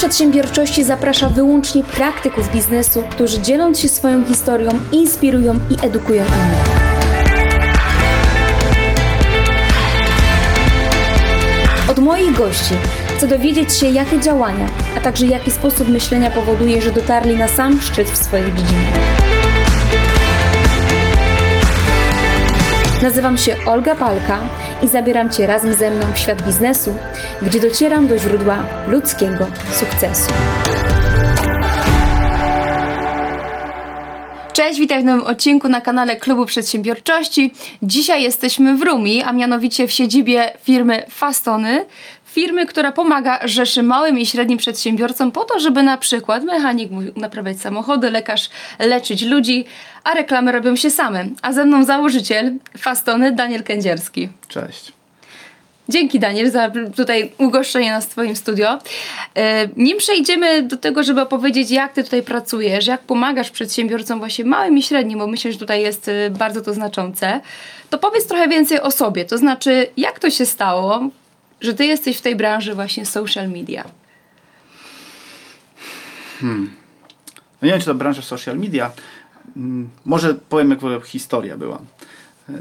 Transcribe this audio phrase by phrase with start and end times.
[0.00, 6.80] Przedsiębiorczości zaprasza wyłącznie praktyków biznesu, którzy dzieląc się swoją historią, inspirują i edukują innych.
[11.90, 12.74] Od moich gości
[13.16, 17.80] chcę dowiedzieć się, jakie działania, a także jaki sposób myślenia powoduje, że dotarli na sam
[17.80, 19.19] szczyt w swojej dziedzinie.
[23.02, 24.38] Nazywam się Olga Palka
[24.82, 26.96] i zabieram Cię razem ze mną w świat biznesu,
[27.42, 28.56] gdzie docieram do źródła
[28.88, 30.32] ludzkiego sukcesu.
[34.52, 37.52] Cześć, witaj w nowym odcinku na kanale Klubu Przedsiębiorczości.
[37.82, 41.86] Dzisiaj jesteśmy w Rumi, a mianowicie w siedzibie firmy Fastony.
[42.24, 47.20] Firmy, która pomaga rzeszy małym i średnim przedsiębiorcom po to, żeby na przykład mechanik mógł
[47.20, 49.64] naprawiać samochody, lekarz leczyć ludzi,
[50.04, 51.24] a reklamy robią się same.
[51.42, 54.28] A ze mną założyciel Fastony Daniel Kędzierski.
[54.48, 54.99] Cześć.
[55.90, 58.78] Dzięki Daniel za tutaj ugoszczenie nas w Twoim studio.
[59.34, 64.44] E, nim przejdziemy do tego, żeby opowiedzieć, jak Ty tutaj pracujesz, jak pomagasz przedsiębiorcom właśnie
[64.44, 67.40] małym i średnim, bo myślę, że tutaj jest e, bardzo to znaczące,
[67.90, 69.24] to powiedz trochę więcej o sobie.
[69.24, 71.08] To znaczy, jak to się stało,
[71.60, 73.84] że Ty jesteś w tej branży właśnie social media?
[76.40, 76.70] Hmm.
[77.62, 78.90] No nie wiem, czy to branża social media.
[79.54, 81.78] Hmm, może powiem, jak historia była.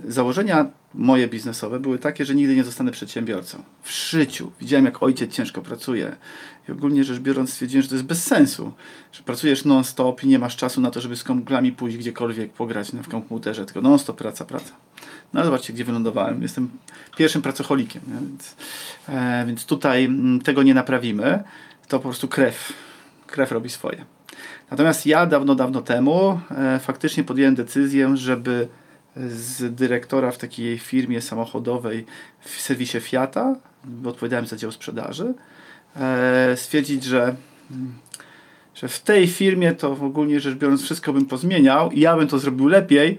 [0.07, 3.63] Założenia moje biznesowe były takie, że nigdy nie zostanę przedsiębiorcą.
[3.83, 4.51] W życiu.
[4.59, 6.15] Widziałem, jak ojciec ciężko pracuje.
[6.69, 8.73] I ogólnie rzecz biorąc stwierdziłem, że to jest bez sensu.
[9.11, 12.91] Że pracujesz non-stop i nie masz czasu na to, żeby z kumplami pójść gdziekolwiek, pograć
[12.91, 14.71] w komputerze, tylko non-stop praca, praca.
[15.33, 16.41] No zobaczcie, gdzie wylądowałem.
[16.41, 16.69] Jestem
[17.17, 18.55] pierwszym pracocholikiem, więc,
[19.09, 21.43] e, więc tutaj m, mm, tego nie naprawimy.
[21.87, 22.73] To po prostu krew.
[23.27, 24.05] Krew robi swoje.
[24.71, 28.67] Natomiast ja dawno, dawno temu e, faktycznie podjąłem decyzję, żeby
[29.15, 32.05] z dyrektora w takiej firmie samochodowej
[32.39, 33.55] w serwisie Fiata,
[34.05, 35.33] odpowiadałem za dział sprzedaży,
[35.95, 37.35] e, stwierdzić, że,
[38.75, 42.39] że w tej firmie to ogólnie rzecz biorąc wszystko bym pozmieniał i ja bym to
[42.39, 43.17] zrobił lepiej,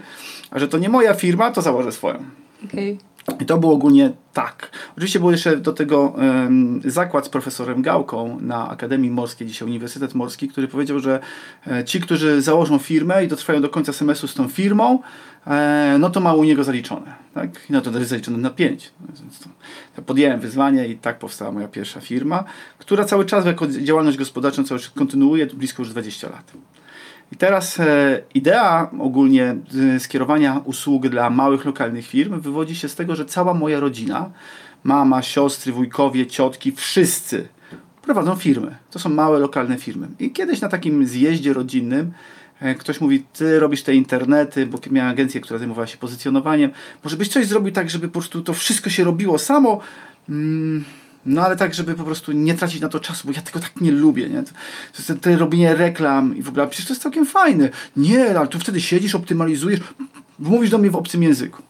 [0.50, 2.24] a że to nie moja firma, to założę swoją.
[2.64, 2.98] Okay.
[3.40, 4.70] I to było ogólnie tak.
[4.92, 10.14] Oczywiście był jeszcze do tego um, zakład z profesorem Gałką na Akademii Morskiej, dzisiaj Uniwersytet
[10.14, 11.20] Morski, który powiedział, że
[11.66, 14.98] e, ci, którzy założą firmę i dotrwają do końca semestru z tą firmą,
[15.46, 17.14] e, no to ma u niego zaliczone.
[17.34, 17.50] Tak?
[17.70, 18.92] I no to jest zaliczone na 5.
[19.96, 22.44] To, podjąłem wyzwanie i tak powstała moja pierwsza firma,
[22.78, 26.52] która cały czas jako działalność gospodarczą cały czas kontynuuje blisko już 20 lat.
[27.32, 29.56] I teraz e, idea ogólnie
[29.96, 34.30] e, skierowania usług dla małych lokalnych firm wywodzi się z tego, że cała moja rodzina,
[34.84, 37.48] mama, siostry, wujkowie, ciotki, wszyscy
[38.02, 38.76] prowadzą firmy.
[38.90, 40.08] To są małe lokalne firmy.
[40.18, 42.12] I kiedyś na takim zjeździe rodzinnym
[42.60, 46.70] e, ktoś mówi, ty robisz te internety, bo miałem agencję, która zajmowała się pozycjonowaniem.
[47.04, 49.80] Może byś coś zrobił tak, żeby po prostu to wszystko się robiło samo.
[50.28, 50.84] Mm
[51.26, 53.80] no ale tak, żeby po prostu nie tracić na to czasu, bo ja tego tak
[53.80, 54.42] nie lubię, nie?
[54.42, 57.68] To, to, robienie reklam i w ogóle, przecież to jest całkiem fajne.
[57.96, 59.80] Nie, ale tu wtedy siedzisz, optymalizujesz,
[60.38, 61.62] mówisz do mnie w obcym języku.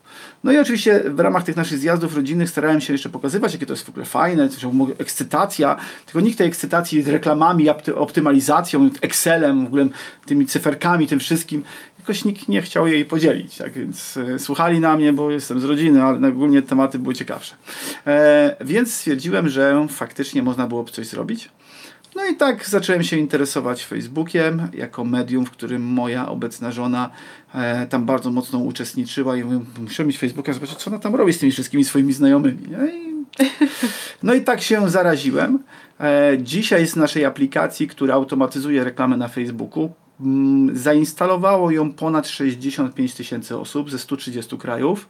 [0.44, 3.72] No i oczywiście w ramach tych naszych zjazdów rodzinnych starałem się jeszcze pokazywać, jakie to
[3.72, 4.48] jest w ogóle fajne,
[4.98, 9.88] ekscytacja, tylko nikt tej ekscytacji reklamami, optymalizacją, Excelem, w ogóle
[10.26, 11.62] tymi cyferkami, tym wszystkim,
[12.10, 15.64] jakoś nikt nie chciał jej podzielić, tak więc e, słuchali na mnie, bo jestem z
[15.64, 17.54] rodziny, ale ogólnie tematy były ciekawsze.
[18.06, 21.48] E, więc stwierdziłem, że faktycznie można byłoby coś zrobić.
[22.16, 27.10] No i tak zacząłem się interesować Facebookiem jako medium, w którym moja obecna żona
[27.54, 29.44] e, tam bardzo mocno uczestniczyła i
[29.78, 32.66] musiałem mieć Facebooka, zobaczyć, co ona tam robi z tymi wszystkimi swoimi znajomymi.
[32.70, 33.24] No i,
[34.22, 35.58] no i tak się zaraziłem.
[36.00, 39.90] E, dzisiaj z naszej aplikacji, która automatyzuje reklamę na Facebooku,
[40.72, 45.08] zainstalowało ją ponad 65 tysięcy osób ze 130 krajów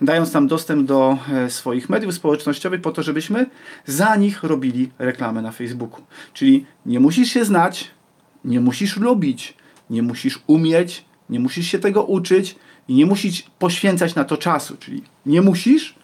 [0.00, 3.46] dając nam dostęp do e, swoich mediów społecznościowych po to, żebyśmy
[3.86, 6.00] za nich robili reklamę na Facebooku.
[6.32, 7.90] Czyli nie musisz się znać,
[8.44, 9.54] nie musisz lubić,
[9.90, 12.56] nie musisz umieć, nie musisz się tego uczyć
[12.88, 14.76] i nie musisz poświęcać na to czasu.
[14.76, 15.94] Czyli nie musisz,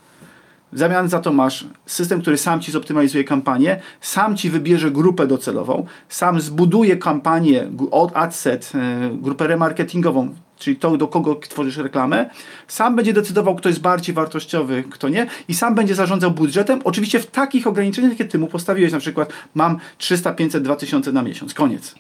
[0.73, 5.27] w zamian za to masz system, który sam ci zoptymalizuje kampanię, sam ci wybierze grupę
[5.27, 8.73] docelową, sam zbuduje kampanię od adset,
[9.13, 12.31] grupę remarketingową, czyli to, do kogo tworzysz reklamę,
[12.69, 17.21] sam będzie decydował, kto jest bardziej wartościowy, kto nie i sam będzie zarządzał budżetem, oczywiście
[17.21, 21.55] w takich ograniczeniach, jakie ty mu postawiłeś, na przykład mam 300, 500, 2000 na miesiąc,
[21.55, 21.95] koniec.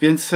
[0.00, 0.34] Więc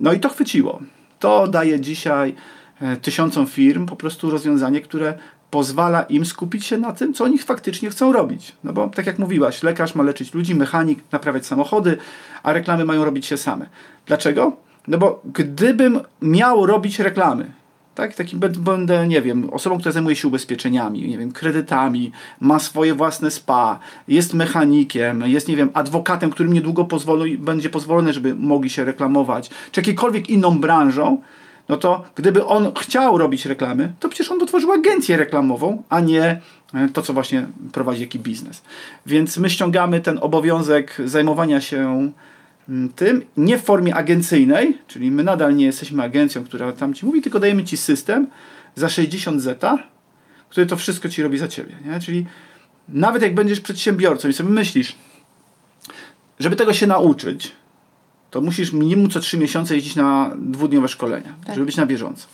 [0.00, 0.80] no i to chwyciło.
[1.18, 2.34] To daje dzisiaj
[2.80, 5.18] e, tysiącom firm po prostu rozwiązanie, które
[5.58, 8.52] pozwala im skupić się na tym, co oni faktycznie chcą robić.
[8.64, 11.96] No bo tak jak mówiłaś, lekarz ma leczyć ludzi, mechanik naprawiać samochody,
[12.42, 13.66] a reklamy mają robić się same.
[14.06, 14.56] Dlaczego?
[14.88, 17.50] No bo gdybym miał robić reklamy,
[17.94, 22.58] Tak, taki bę- będę, nie wiem, osobą, która zajmuje się ubezpieczeniami, nie wiem, kredytami, ma
[22.58, 23.78] swoje własne spa,
[24.08, 29.50] jest mechanikiem, jest, nie wiem, adwokatem, którym niedługo pozwoli, będzie pozwolone, żeby mogli się reklamować,
[29.72, 31.22] czy jakiekolwiek inną branżą,
[31.68, 36.40] no to gdyby on chciał robić reklamy, to przecież on otworzył agencję reklamową, a nie
[36.74, 38.62] e, to, co właśnie prowadzi jaki biznes.
[39.06, 42.10] Więc my ściągamy ten obowiązek zajmowania się
[42.68, 47.06] mm, tym, nie w formie agencyjnej, czyli my nadal nie jesteśmy agencją, która tam ci
[47.06, 48.26] mówi, tylko dajemy ci system
[48.74, 49.78] za 60 zeta,
[50.48, 51.74] który to wszystko ci robi za ciebie.
[51.84, 52.00] Nie?
[52.00, 52.26] Czyli
[52.88, 54.96] nawet jak będziesz przedsiębiorcą i sobie myślisz,
[56.38, 57.52] żeby tego się nauczyć,
[58.34, 61.54] to musisz minimum co 3 miesiące jeździć na dwudniowe szkolenia, Tak.
[61.54, 62.26] żeby być na bieżąco.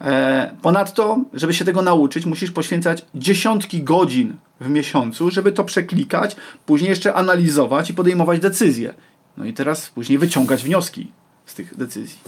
[0.00, 6.36] E, ponadto, żeby się tego nauczyć, musisz poświęcać dziesiątki godzin w miesiącu, żeby to przeklikać,
[6.66, 8.94] później jeszcze analizować i podejmować decyzje.
[9.36, 11.12] No i teraz później wyciągać wnioski
[11.46, 12.18] z tych decyzji.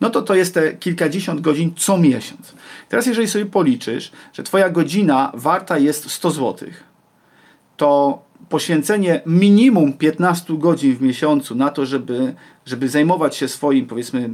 [0.00, 2.54] No to to jest te kilkadziesiąt godzin co miesiąc.
[2.88, 6.84] Teraz jeżeli sobie policzysz, że twoja godzina warta jest 100 złotych,
[7.76, 12.34] to poświęcenie minimum 15 godzin w miesiącu na to, żeby,
[12.66, 14.30] żeby zajmować się swoim, powiedzmy,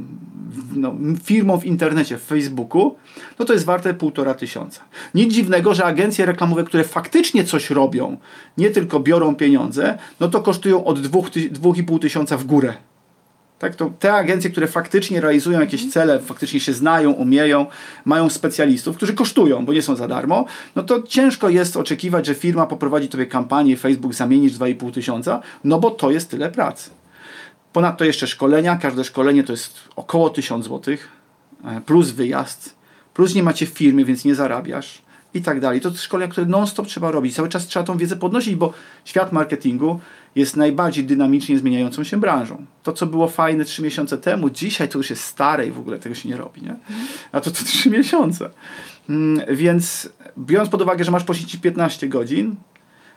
[0.75, 2.95] no, firmą w internecie, w Facebooku,
[3.39, 4.81] no to jest warte półtora tysiąca.
[5.15, 8.17] Nic dziwnego, że agencje reklamowe, które faktycznie coś robią,
[8.57, 12.73] nie tylko biorą pieniądze, no to kosztują od 2,5 tysiąca w górę.
[13.59, 17.65] Tak, to te agencje, które faktycznie realizują jakieś cele, faktycznie się znają, umieją,
[18.05, 22.35] mają specjalistów, którzy kosztują, bo nie są za darmo, no to ciężko jest oczekiwać, że
[22.35, 26.89] firma poprowadzi tobie kampanię, Facebook zamienisz 2,5 tysiąca, no bo to jest tyle pracy.
[27.73, 30.95] Ponadto jeszcze szkolenia, każde szkolenie to jest około 1000 zł,
[31.65, 32.75] e, plus wyjazd,
[33.13, 35.04] plus nie macie firmy, więc nie zarabiasz
[35.35, 35.81] i tak dalej.
[35.81, 38.73] To szkolenia, które non-stop trzeba robić, cały czas trzeba tą wiedzę podnosić, bo
[39.05, 39.99] świat marketingu
[40.35, 42.65] jest najbardziej dynamicznie zmieniającą się branżą.
[42.83, 45.99] To, co było fajne trzy miesiące temu, dzisiaj to już jest stare i w ogóle
[45.99, 46.75] tego się nie robi, nie?
[47.31, 48.49] A to to trzy miesiące.
[49.09, 52.55] Mm, Więc biorąc pod uwagę, że masz poświęcić 15 godzin,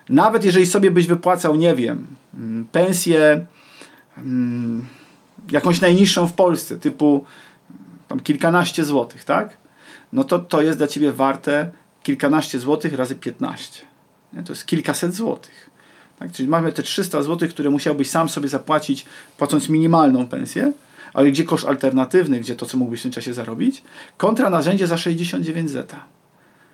[0.09, 3.47] nawet jeżeli sobie byś wypłacał, nie wiem, mm, pensję
[4.19, 4.87] mm,
[5.50, 7.25] jakąś najniższą w Polsce, typu
[8.09, 9.56] tam kilkanaście złotych, tak?
[10.12, 11.71] No to to jest dla ciebie warte
[12.08, 13.82] kilkanaście złotych razy 15.
[14.32, 14.43] Nie?
[14.43, 15.70] To jest kilkaset złotych.
[16.19, 16.32] Tak?
[16.32, 19.06] Czyli mamy te 300 złotych, które musiałbyś sam sobie zapłacić,
[19.38, 20.72] płacąc minimalną pensję,
[21.14, 23.82] ale gdzie koszt alternatywny, gdzie to, co mógłbyś w tym czasie zarobić,
[24.16, 26.05] kontra narzędzie za 69 zeta.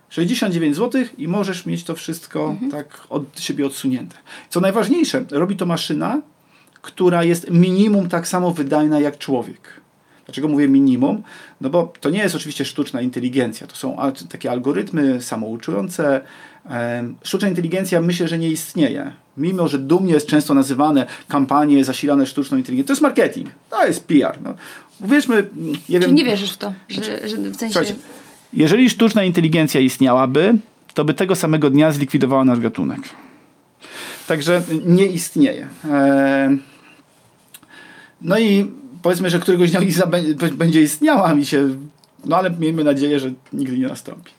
[0.09, 4.17] 69 zł i możesz mieć to wszystko tak od siebie odsunięte.
[4.51, 6.21] Co najważniejsze, robi to maszyna,
[6.83, 9.84] która jest minimum tak samo wydajna jak człowiek.
[10.25, 11.23] Dlaczego mówię minimum?
[11.61, 13.67] No bo to nie jest oczywiście sztuczna inteligencja.
[13.67, 13.97] To są
[14.29, 16.21] takie algorytmy samouczące.
[16.69, 19.13] Em, Sztuczna inteligencja myślę, że nie istnieje.
[19.37, 22.87] Mimo, że dumnie jest często nazywane kampanie zasilane sztuczną inteligencją.
[22.87, 23.49] To jest marketing.
[23.71, 24.39] To jest PR.
[24.43, 24.55] No.
[25.01, 27.81] Uwierzmy, nie Czyli wiem, nie wierzysz w to, że, że w sensie...
[28.53, 30.55] Jeżeli sztuczna inteligencja istniałaby,
[30.95, 33.01] to by tego samego dnia zlikwidowała nasz gatunek.
[34.27, 35.69] Także nie istnieje.
[38.23, 38.71] No i
[39.05, 41.69] powiedzmy, że któregoś dnia Liza bę- będzie istniała mi się,
[42.25, 44.31] no ale miejmy nadzieję, że nigdy nie nastąpi.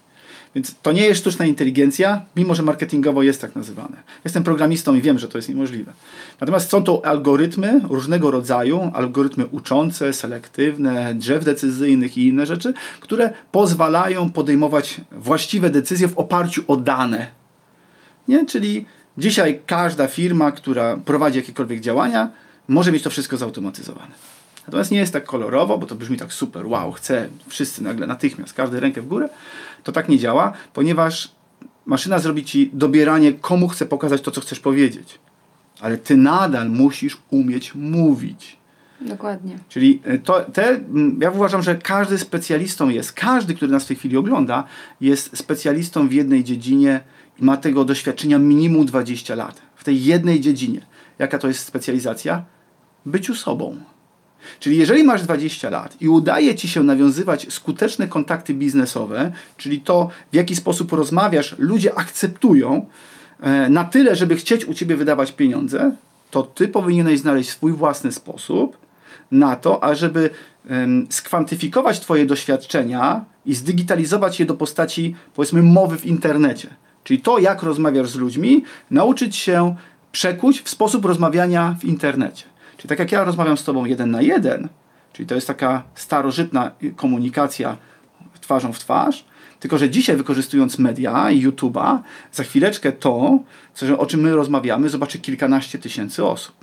[0.55, 3.97] Więc to nie jest sztuczna inteligencja, mimo że marketingowo jest tak nazywane.
[4.23, 5.93] Jestem programistą i wiem, że to jest niemożliwe.
[6.41, 13.33] Natomiast są to algorytmy różnego rodzaju, algorytmy uczące, selektywne, drzew decyzyjnych i inne rzeczy, które
[13.51, 17.27] pozwalają podejmować właściwe decyzje w oparciu o dane.
[18.27, 18.45] Nie?
[18.45, 18.85] Czyli
[19.17, 22.29] dzisiaj każda firma, która prowadzi jakiekolwiek działania,
[22.67, 24.34] może mieć to wszystko zautomatyzowane.
[24.67, 28.53] Natomiast nie jest tak kolorowo, bo to brzmi tak super, wow, chcę, wszyscy nagle natychmiast,
[28.53, 29.29] każdy rękę w górę.
[29.83, 31.31] To tak nie działa, ponieważ
[31.85, 35.19] maszyna zrobi ci dobieranie, komu chce pokazać to, co chcesz powiedzieć.
[35.81, 38.57] Ale ty nadal musisz umieć mówić.
[39.01, 39.59] Dokładnie.
[39.69, 40.79] Czyli e, to, te,
[41.19, 44.63] ja uważam, że każdy specjalistą jest, każdy, który nas w tej chwili ogląda,
[45.01, 47.01] jest specjalistą w jednej dziedzinie
[47.39, 49.61] i ma tego doświadczenia minimum 20 lat.
[49.75, 50.81] W tej jednej dziedzinie.
[51.19, 52.45] Jaka to jest specjalizacja?
[53.05, 53.77] Byciu sobą.
[54.59, 60.09] Czyli jeżeli masz 20 lat i udaje ci się nawiązywać skuteczne kontakty biznesowe, czyli to,
[60.31, 62.85] w jaki sposób rozmawiasz, ludzie akceptują
[63.39, 65.91] e, na tyle, żeby chcieć u ciebie wydawać pieniądze,
[66.31, 68.77] to ty powinieneś znaleźć swój własny sposób
[69.31, 70.29] na to, ażeby
[71.09, 76.67] skwantyfikować twoje doświadczenia i zdigitalizować je do postaci, powiedzmy, mowy w internecie.
[77.03, 79.75] Czyli to, jak rozmawiasz z ludźmi, nauczyć się
[80.11, 82.45] przekuć w sposób rozmawiania w internecie.
[82.77, 84.69] Czyli tak jak ja rozmawiam z tobą jeden na jeden,
[85.13, 87.77] czyli to jest taka starożytna komunikacja
[88.41, 89.25] twarzą w twarz,
[89.59, 91.99] tylko że dzisiaj wykorzystując media i YouTube'a,
[92.31, 93.39] za chwileczkę to,
[93.73, 96.55] co, o czym my rozmawiamy, zobaczy kilkanaście tysięcy osób.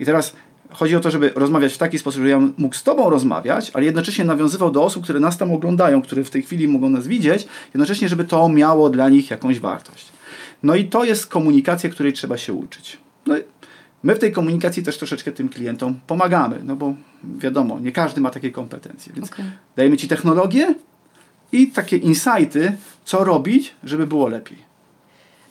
[0.00, 0.36] I teraz
[0.70, 3.84] chodzi o to, żeby rozmawiać w taki sposób, że ja mógł z Tobą rozmawiać, ale
[3.84, 7.46] jednocześnie nawiązywał do osób, które nas tam oglądają, które w tej chwili mogą nas widzieć,
[7.74, 10.12] jednocześnie, żeby to miało dla nich jakąś wartość.
[10.62, 12.98] No i to jest komunikacja, której trzeba się uczyć.
[13.26, 13.34] No
[14.04, 16.94] my w tej komunikacji też troszeczkę tym klientom pomagamy, no bo
[17.38, 19.44] wiadomo, nie każdy ma takie kompetencje, więc Okej.
[19.76, 20.74] dajemy Ci technologię
[21.52, 24.74] i takie insighty, co robić, żeby było lepiej.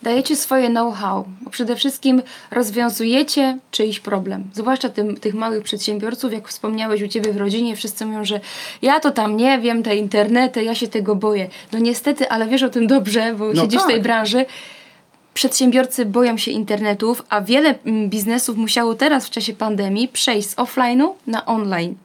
[0.04, 4.44] Dajecie swoje know-how, bo przede wszystkim rozwiązujecie czyjś problem.
[4.54, 8.40] Zwłaszcza tym, tych małych przedsiębiorców, jak wspomniałeś u Ciebie w rodzinie, wszyscy mówią, że
[8.82, 11.50] ja to tam nie wiem, te internety, ja się tego boję.
[11.72, 14.04] No niestety, ale wiesz o tym dobrze, bo No siedzisz w tej tak.
[14.04, 14.46] branży.
[15.34, 20.56] Przedsiębiorcy boją się internetów, a wiele mm, biznesów musiało teraz w czasie pandemii przejść z
[20.56, 21.96] offline'u na online.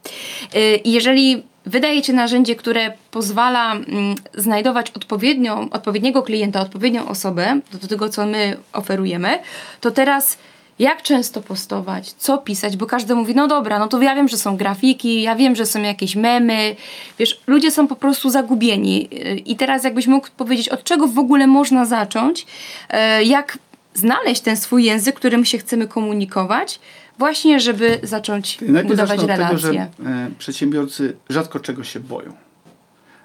[0.54, 8.08] Y, jeżeli wydajecie narzędzie, które pozwala mm, znajdować odpowiednią, odpowiedniego klienta, odpowiednią osobę do tego,
[8.08, 9.38] co my oferujemy,
[9.80, 10.38] to teraz
[10.78, 14.36] jak często postować, co pisać, bo każdy mówi, no dobra, no to ja wiem, że
[14.36, 16.76] są grafiki, ja wiem, że są jakieś memy,
[17.18, 19.08] wiesz, ludzie są po prostu zagubieni
[19.50, 22.46] i teraz jakbyś mógł powiedzieć, od czego w ogóle można zacząć,
[22.92, 23.58] yy, jak
[23.94, 26.80] znaleźć ten swój język, którym się chcemy komunikować,
[27.18, 29.46] właśnie żeby zacząć Najpierw budować relacje.
[29.46, 29.70] tego, że
[30.10, 32.32] e, przedsiębiorcy rzadko czegoś się boją.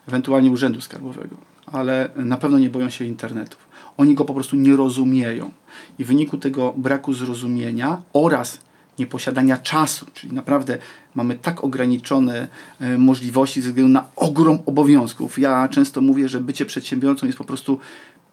[0.07, 3.62] Ewentualnie urzędu skarbowego, ale na pewno nie boją się internetów.
[3.97, 5.51] Oni go po prostu nie rozumieją.
[5.99, 8.59] I w wyniku tego braku zrozumienia oraz
[8.99, 10.77] nieposiadania czasu, czyli naprawdę
[11.15, 12.47] mamy tak ograniczone
[12.79, 15.39] e, możliwości ze względu na ogrom obowiązków.
[15.39, 17.79] Ja często mówię, że bycie przedsiębiorcą jest po prostu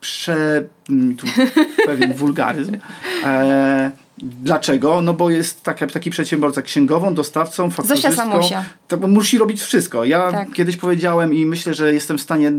[0.00, 0.64] prze...
[0.90, 1.26] mm, Tu
[1.86, 2.76] pewien wulgaryzm.
[3.24, 3.90] E,
[4.22, 5.02] dlaczego?
[5.02, 8.12] No bo jest taka, taki przedsiębiorca księgową, dostawcą, fakturzystką.
[8.12, 8.64] Samosia.
[8.88, 10.04] To musi robić wszystko.
[10.04, 10.52] Ja Tak.
[10.52, 12.52] kiedyś powiedziałem i myślę, że jestem w stanie,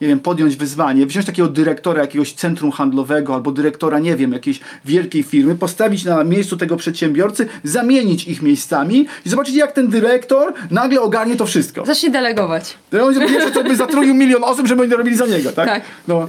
[0.00, 4.60] nie wiem, podjąć wyzwanie, wziąć takiego dyrektora jakiegoś centrum handlowego albo dyrektora, nie wiem, jakiejś
[4.84, 10.52] wielkiej firmy, postawić na miejscu tego przedsiębiorcy, zamienić ich miejscami i zobaczyć, jak ten dyrektor
[10.70, 11.86] nagle ogarnie to wszystko.
[11.86, 12.74] Zacznij delegować.
[12.90, 15.68] To on pierwsze to by zatrudnił milion osób, żeby oni robili za niego, tak?
[15.68, 15.82] Tak.
[16.08, 16.28] No.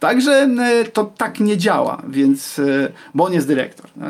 [0.00, 3.86] Także e, to tak nie działa, więc, e, bo on jest dyrektor.
[3.96, 4.06] No,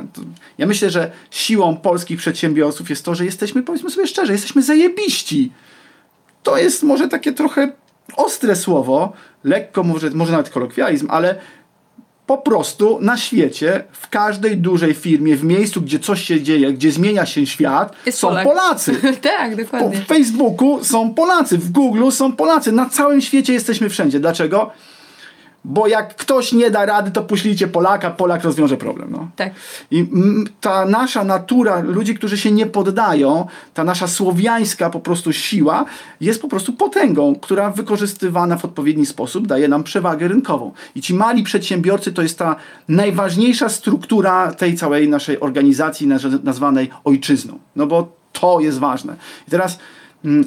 [0.58, 5.52] Ja myślę, że siłą polskich przedsiębiorców jest to, że jesteśmy, powiedzmy sobie szczerze, jesteśmy zajebiści.
[6.42, 7.72] To jest może takie trochę
[8.16, 9.12] ostre słowo,
[9.44, 11.38] lekko, może, może nawet kolokwializm, ale
[12.26, 16.92] po prostu na świecie, w każdej dużej firmie, w miejscu, gdzie coś się dzieje, gdzie
[16.92, 18.44] zmienia się świat, Jest są Polak.
[18.44, 18.94] Polacy.
[19.22, 19.96] tak, Po, dokładnie.
[20.00, 24.20] w Facebooku są Polacy, w Google są Polacy, na całym świecie jesteśmy wszędzie.
[24.20, 24.70] Dlaczego?
[25.64, 29.08] Bo jak ktoś nie da rady, to puślijcie Polaka, Polak rozwiąże problem.
[29.10, 29.28] No.
[29.36, 29.52] Tak.
[29.90, 30.06] I
[30.60, 35.84] ta nasza natura, ludzi, którzy się nie poddają, ta nasza słowiańska po prostu siła
[36.20, 40.72] jest po prostu potęgą, która wykorzystywana w odpowiedni sposób daje nam przewagę rynkową.
[40.94, 42.56] I ci mali przedsiębiorcy to jest ta
[42.88, 47.58] najważniejsza struktura tej całej naszej organizacji naz- nazwanej ojczyzną.
[47.76, 49.16] No bo to jest ważne.
[49.48, 49.78] I teraz,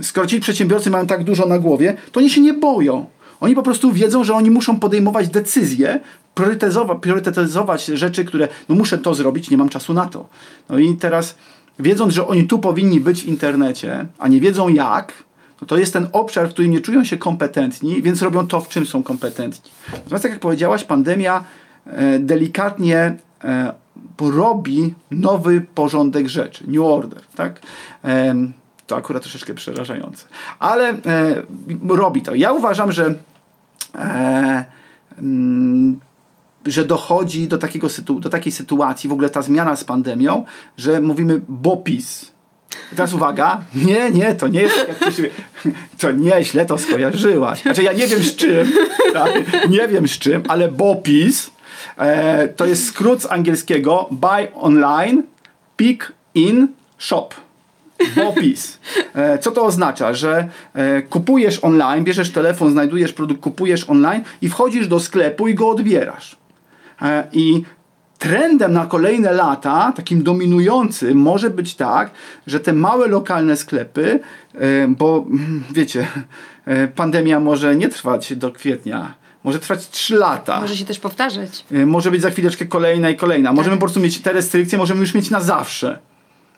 [0.02, 3.06] skoro ci przedsiębiorcy mają tak dużo na głowie, to oni się nie boją.
[3.42, 6.00] Oni po prostu wiedzą, że oni muszą podejmować decyzje,
[6.36, 10.28] priorytetyzować, priorytetyzować rzeczy, które no muszę to zrobić, nie mam czasu na to.
[10.70, 11.36] No i teraz
[11.80, 15.14] wiedząc, że oni tu powinni być w internecie, a nie wiedzą jak,
[15.62, 18.70] no to jest ten obszar, w którym nie czują się kompetentni, więc robią to, w
[18.70, 19.72] czym są kompetentni.
[19.94, 21.44] Natomiast tak jak powiedziałaś, pandemia
[21.86, 23.74] e, delikatnie e,
[24.22, 27.62] robi nowy porządek rzeczy, new order, tak?
[28.04, 28.54] Em,
[28.88, 30.26] to akurat troszeczkę przerażające.
[30.60, 30.96] Ale e,
[31.90, 32.36] robi to.
[32.36, 33.16] Ja uważam, że
[33.96, 34.66] e,
[35.18, 36.00] mm,
[36.66, 40.46] że dochodzi do, takiego sytu, do takiej sytuacji, w ogóle ta zmiana z pandemią,
[40.78, 42.32] że mówimy BOPIS.
[42.94, 45.12] I teraz uwaga, nie, nie, to nie jest tak,
[46.00, 47.62] to nieźle to skojarzyłaś.
[47.62, 48.72] Znaczy ja nie wiem z czym,
[49.14, 49.32] tak?
[49.70, 51.52] nie wiem z czym, ale BOPIS
[51.98, 55.24] e, to jest skrót z angielskiego Buy Online,
[55.78, 56.68] Pick In
[56.98, 57.30] Shop.
[58.16, 58.80] BOPIS.
[59.14, 60.14] E, Co to oznacza?
[60.14, 65.56] Że e, kupujesz online, bierzesz telefon, znajdujesz produkt, kupujesz online i wchodzisz do sklepu i
[65.56, 66.38] go odbierasz.
[67.02, 67.64] E, I
[68.20, 72.12] trendem na kolejne lata, takim dominującym, może być tak,
[72.48, 74.20] że te małe lokalne sklepy,
[74.88, 76.08] bo mm, wiecie,
[76.96, 80.62] pandemia może nie trwać do kwietnia, może trwać 3 lata.
[80.62, 81.66] Może się też powtarzać.
[81.86, 83.54] Może być za chwileczkę kolejna i kolejna.
[83.54, 86.00] Możemy po prostu mieć te restrykcje, możemy już mieć na zawsze.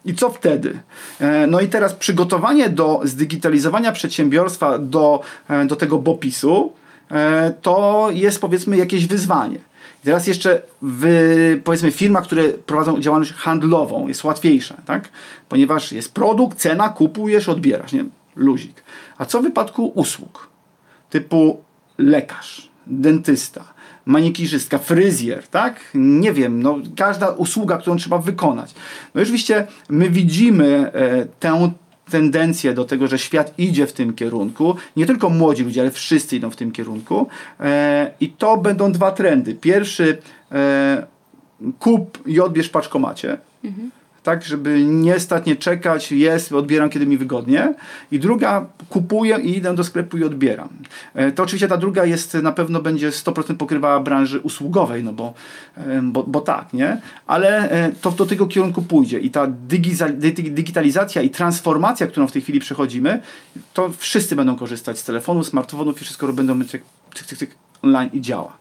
[0.06, 0.80] I co wtedy?
[1.20, 6.74] E, No i teraz przygotowanie do zdigitalizowania przedsiębiorstwa do, e, do tego BOPIS-u
[7.12, 9.58] e, to jest powiedzmy jakieś wyzwanie.
[10.04, 15.10] I teraz jeszcze w, powiedzmy firma, które prowadzą działalność handlową jest łatwiejsza, tak?
[15.50, 18.06] Ponieważ jest produkt, cena, kupujesz, odbierasz, nie?
[18.36, 18.84] Luzik.
[19.18, 20.54] A co w wypadku usług?
[21.14, 21.64] typu
[21.98, 23.73] lekarz, dentysta,
[24.06, 25.80] Maniekirzystka, fryzjer, tak?
[25.94, 28.76] Nie wiem, no każda usługa, którą trzeba wykonać.
[29.16, 31.72] No i oczywiście my widzimy e, tę
[32.12, 34.76] tendencję do tego, że świat idzie w tym kierunku.
[34.98, 37.28] Nie tylko młodzi ludzie, ale wszyscy idą w tym kierunku.
[37.60, 39.56] E, I to będą dwa trendy.
[39.56, 40.18] Pierwszy,
[40.52, 41.08] e,
[41.80, 43.38] kup i odbierz paczkomacie.
[44.24, 47.74] Tak, żeby nie stać, nie czekać, jest, odbieram kiedy mi wygodnie.
[48.12, 50.70] I druga, kupuję i idę do sklepu i odbieram.
[51.14, 55.34] E, To oczywiście ta druga jest, na pewno będzie 100% pokrywała branży usługowej, no bo,
[56.02, 57.02] bo, bo tak, nie?
[57.28, 59.48] Ale e, to do tego kierunku pójdzie i ta
[60.50, 63.22] digitalizacja i transformacja, którą w tej chwili przechodzimy,
[63.74, 68.10] to wszyscy będą korzystać z telefonu, smartfonów i wszystko będą mieć cyk, cyk, cyk, online
[68.14, 68.58] i działa.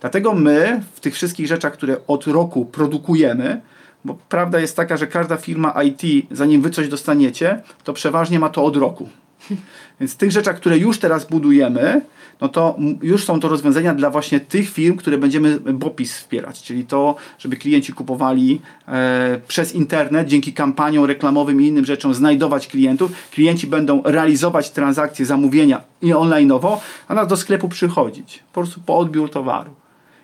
[0.00, 3.60] Dlatego my w tych wszystkich rzeczach, które od roku produkujemy,
[4.06, 8.48] bo prawda jest taka, że każda firma IT, zanim wy coś dostaniecie, to przeważnie ma
[8.48, 9.08] to od roku.
[10.00, 12.00] Więc w tych rzeczach, które już teraz budujemy,
[12.40, 16.84] no to już są to rozwiązania dla właśnie tych firm, które będziemy BOPIS wspierać, czyli
[16.84, 23.10] to, żeby klienci kupowali e, przez internet, dzięki kampaniom reklamowym i innym rzeczom znajdować klientów.
[23.30, 26.76] Klienci będą realizować transakcje, zamówienia i online'owo,
[27.08, 29.70] a nas do sklepu przychodzić, po prostu po odbiór towaru.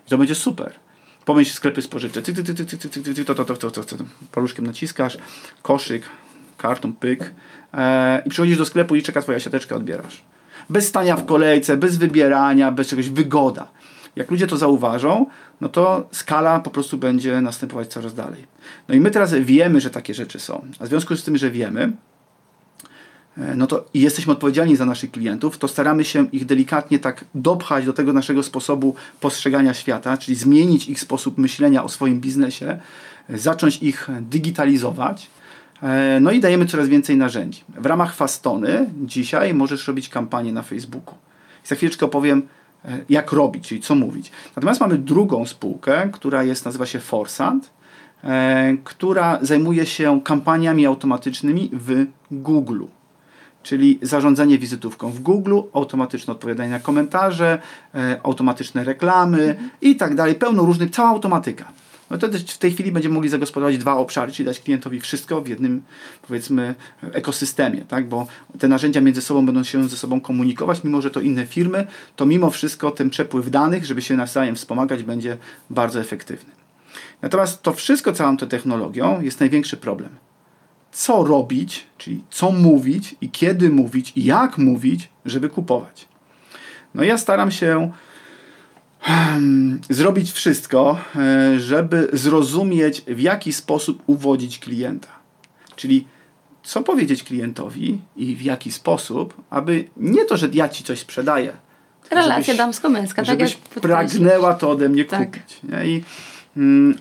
[0.07, 0.82] I to będzie super.
[1.25, 2.21] Pomyśl sklepy spożywcze.
[2.21, 2.77] Ty, ty, ty, ty,
[3.13, 3.95] ty, to, to, to, to.
[4.31, 5.17] Paluszkiem naciskasz,
[5.61, 6.03] koszyk,
[6.57, 7.33] karton, pyk
[7.73, 10.23] e, i przychodzisz do sklepu i czeka twoja siateczka, odbierasz.
[10.69, 13.67] Bez stania w kolejce, bez wybierania, bez czegoś, wygoda.
[14.15, 15.25] Jak ludzie to zauważą,
[15.61, 18.45] no to skala po prostu będzie następować coraz dalej.
[18.87, 20.65] No i my teraz wiemy, że takie rzeczy są.
[20.79, 21.91] A w związku z tym, że wiemy,
[23.37, 27.85] no to i jesteśmy odpowiedzialni za naszych klientów, to staramy się ich delikatnie tak dopchać
[27.85, 32.79] do tego naszego sposobu postrzegania świata, czyli zmienić ich sposób myślenia o swoim biznesie,
[33.29, 35.29] e, zacząć ich digitalizować.
[35.83, 37.63] E, No i dajemy coraz więcej narzędzi.
[37.77, 41.15] W ramach Fastony dzisiaj możesz robić kampanię na Facebooku.
[41.65, 42.41] I za chwileczkę opowiem,
[42.85, 44.31] e, jak robić, czyli co mówić.
[44.55, 47.69] Natomiast mamy drugą spółkę, która jest, nazywa się Forsant,
[48.23, 52.83] e, która zajmuje się kampaniami automatycznymi w Google
[53.63, 57.61] czyli zarządzanie wizytówką w Google, automatyczne odpowiadanie na komentarze,
[57.95, 61.65] e, automatyczne reklamy i tak dalej, pełno różnych, cała automatyka.
[62.09, 65.47] No to w tej chwili będziemy mogli zagospodarować dwa obszary, czyli dać klientowi wszystko w
[65.47, 65.81] jednym,
[66.27, 66.75] powiedzmy,
[67.11, 68.07] ekosystemie, tak?
[68.07, 68.27] bo
[68.59, 72.25] te narzędzia między sobą będą się ze sobą komunikować, mimo że to inne firmy, to
[72.25, 75.37] mimo wszystko ten przepływ danych, żeby się nawzajem wspomagać, będzie
[75.69, 76.51] bardzo efektywny.
[77.21, 80.09] Natomiast to wszystko, całą tą technologią, jest największy problem
[80.93, 86.07] co robić, czyli co mówić i kiedy mówić i jak mówić, żeby kupować.
[86.95, 87.91] No ja staram się
[88.99, 95.07] hmm, zrobić wszystko, e, żeby zrozumieć, w jaki sposób uwodzić klienta.
[95.75, 96.07] Czyli
[96.63, 101.53] co powiedzieć klientowi i w jaki sposób, aby nie to, że ja ci coś sprzedaję.
[102.11, 105.31] Relacja żebyś- damsko-męska, tak jak żebyś pragnęła to ode mnie Tak.
[105.31, 105.59] kupić.
[105.63, 105.85] Nie?
[105.85, 106.03] I
[106.57, 106.97] mm,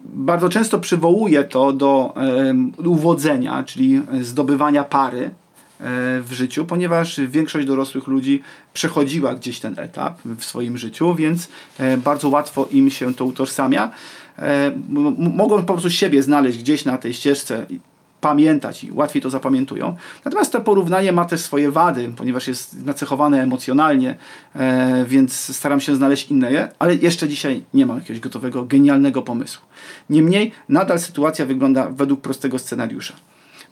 [0.00, 2.14] bardzo często przywołuję to do
[2.84, 5.30] uwodzenia, czyli zdobywania pary e,
[6.20, 11.96] w życiu, ponieważ większość dorosłych ludzi przechodziła gdzieś ten etap w swoim życiu, więc e,
[11.96, 13.90] bardzo łatwo im się to utożsamia.
[14.38, 14.72] E,
[15.18, 17.66] mogą po prostu siebie znaleźć gdzieś na tej ścieżce
[18.20, 19.96] pamiętać i łatwiej to zapamiętują.
[20.24, 24.16] Natomiast to porównanie ma też swoje wady, ponieważ jest nacechowane emocjonalnie,
[24.54, 29.66] e, więc staram się znaleźć inne, ale jeszcze dzisiaj nie mam jakiegoś gotowego, genialnego pomysłu.
[30.10, 33.14] Niemniej nadal sytuacja wygląda według prostego scenariusza.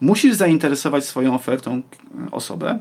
[0.01, 2.79] Musisz zainteresować swoją ofertą e, osobę,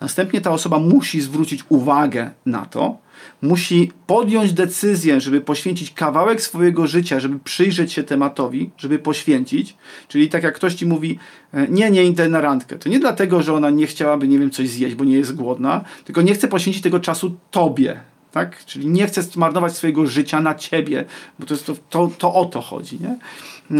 [0.00, 3.05] następnie ta osoba musi zwrócić uwagę na to,
[3.42, 9.76] musi podjąć decyzję, żeby poświęcić kawałek swojego życia, żeby przyjrzeć się tematowi, żeby poświęcić.
[10.08, 11.18] Czyli tak jak ktoś ci mówi,
[11.52, 12.78] e, nie, nie idę na randkę.
[12.78, 15.84] To nie dlatego, że ona nie chciałaby, nie wiem, coś zjeść, bo nie jest głodna,
[16.04, 18.00] tylko nie chce poświęcić tego czasu tobie.
[18.32, 18.64] Tak?
[18.64, 21.04] Czyli nie chce zmarnować swojego życia na ciebie,
[21.38, 22.98] bo to, jest to, to, to o to chodzi.
[23.00, 23.18] Nie?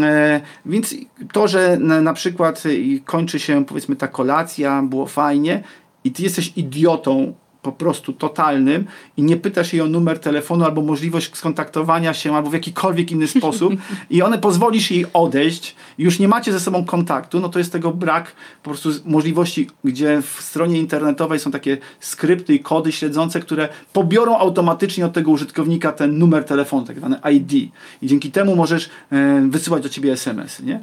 [0.07, 0.95] E, więc
[1.31, 5.63] to, że na, na przykład e, kończy się powiedzmy ta kolacja, było fajnie
[6.03, 7.33] i ty jesteś idiotą
[7.67, 8.85] po prostu totalnym
[9.17, 13.27] i nie pytasz jej o numer telefonu albo możliwość skontaktowania się albo w jakikolwiek inny
[13.27, 13.73] sposób
[14.09, 17.91] i one pozwolisz jej odejść już nie macie ze sobą kontaktu, no to jest tego
[17.91, 18.31] brak
[18.63, 24.37] po prostu możliwości, gdzie w stronie internetowej są takie skrypty i kody śledzące, które pobiorą
[24.37, 27.53] automatycznie od tego użytkownika ten numer telefonu, tak zwany ID
[28.01, 30.79] i dzięki temu możesz e, wysyłać do ciebie SMS, nie?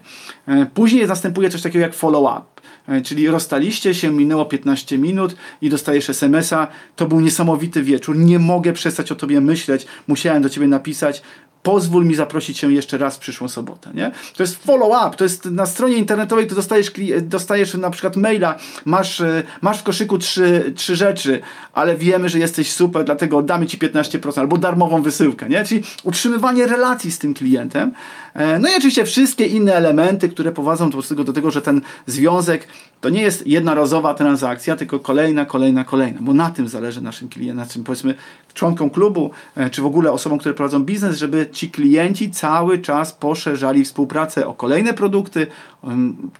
[0.48, 2.54] E, później następuje coś takiego jak follow-up.
[2.88, 6.66] E, Czyli rozstaliście się, minęło 15 minut i dostajesz SMS-a.
[6.96, 8.16] To był niesamowity wieczór.
[8.16, 9.86] Nie mogę przestać o tobie myśleć.
[10.06, 11.22] Musiałem do ciebie napisać.
[11.64, 14.10] Pozwól mi zaprosić cię jeszcze raz w przyszłą sobotę, nie?
[14.36, 19.20] To jest follow-up, to jest na stronie internetowej, to dostajesz, dostajesz na przykład maila, masz,
[19.20, 21.40] e, masz w koszyku trzy, trzy rzeczy,
[21.72, 25.64] ale wiemy, że jesteś super, dlatego damy ci 15% albo darmową wysyłkę, nie?
[25.64, 27.92] Czyli utrzymywanie relacji z tym klientem.
[28.34, 32.68] E, No i oczywiście wszystkie inne elementy, które prowadzą do tego, że ten związek
[33.04, 37.56] to nie jest jednorazowa transakcja, tylko kolejna, kolejna, kolejna, bo na tym zależy naszym klientom,
[37.56, 38.14] na czym powiedzmy
[38.54, 43.12] członkom klubu, e, czy w ogóle osobom, które prowadzą biznes, żeby ci klienci cały czas
[43.12, 45.46] poszerzali współpracę o kolejne produkty,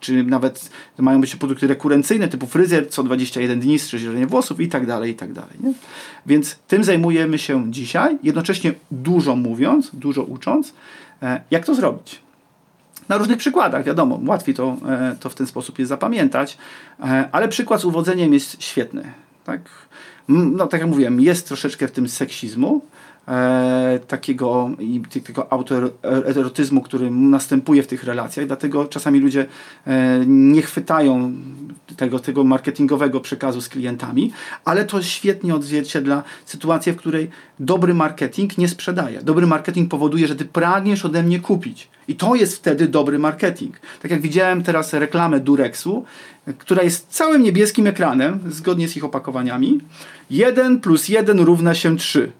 [0.01, 4.87] czy nawet mają być produkty rekurencyjne, typu fryzjer co 21 dni, strzyżenie włosów i tak
[4.87, 5.57] dalej, i tak dalej.
[5.61, 5.73] Nie?
[6.27, 10.75] Więc tym zajmujemy się dzisiaj, jednocześnie dużo mówiąc, dużo ucząc,
[11.23, 12.24] e, jak to zrobić
[13.09, 16.59] na różnych przykładach, wiadomo, łatwiej to, e, to w ten sposób jest zapamiętać,
[17.01, 19.13] e, ale przykład z uwodzeniem jest świetny.
[19.45, 19.61] Tak?
[20.29, 22.81] No, tak jak mówiłem, jest troszeczkę w tym seksizmu,
[23.29, 29.47] e, takiego i takiego autoerotyzmu, który następuje w tych relacjach, dlatego czasami ludzie
[29.87, 31.33] e, nie chwytają
[31.97, 34.33] tego, tego marketingowego przekazu z klientami,
[34.65, 39.23] ale to świetnie odzwierciedla sytuację, w której dobry marketing nie sprzedaje.
[39.23, 41.89] Dobry marketing powoduje, że ty pragniesz ode mnie kupić.
[42.09, 43.81] I to jest wtedy dobry marketing.
[44.03, 46.05] Tak jak widziałem teraz reklamę Durexu,
[46.59, 49.81] która jest całym niebieskim ekranem, zgodnie z ich opakowaniami.
[50.31, 52.33] 1 plus 1 równa się 3.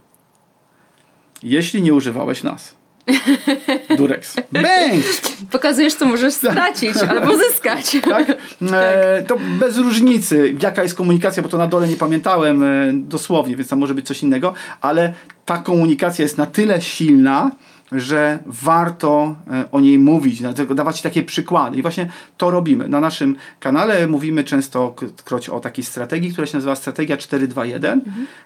[1.45, 2.75] Jeśli nie używałeś nas.
[3.99, 4.37] Durex.
[4.53, 5.05] Bang!
[5.51, 7.97] Pokazujesz, co możesz stracić albo zyskać.
[8.11, 8.37] tak?
[8.73, 13.57] E, to bez różnicy, jaka jest komunikacja, bo to na dole nie pamiętałem e, dosłownie,
[13.57, 15.13] więc tam może być coś innego, ale
[15.45, 17.51] ta komunikacja jest na tyle silna,
[17.93, 20.43] że warto e, o niej mówić,
[20.75, 21.79] dawać takie przykłady.
[21.79, 22.89] I właśnie to robimy.
[22.89, 28.01] Na naszym kanale mówimy często kroć o takiej strategii, która się nazywa Strategia 421.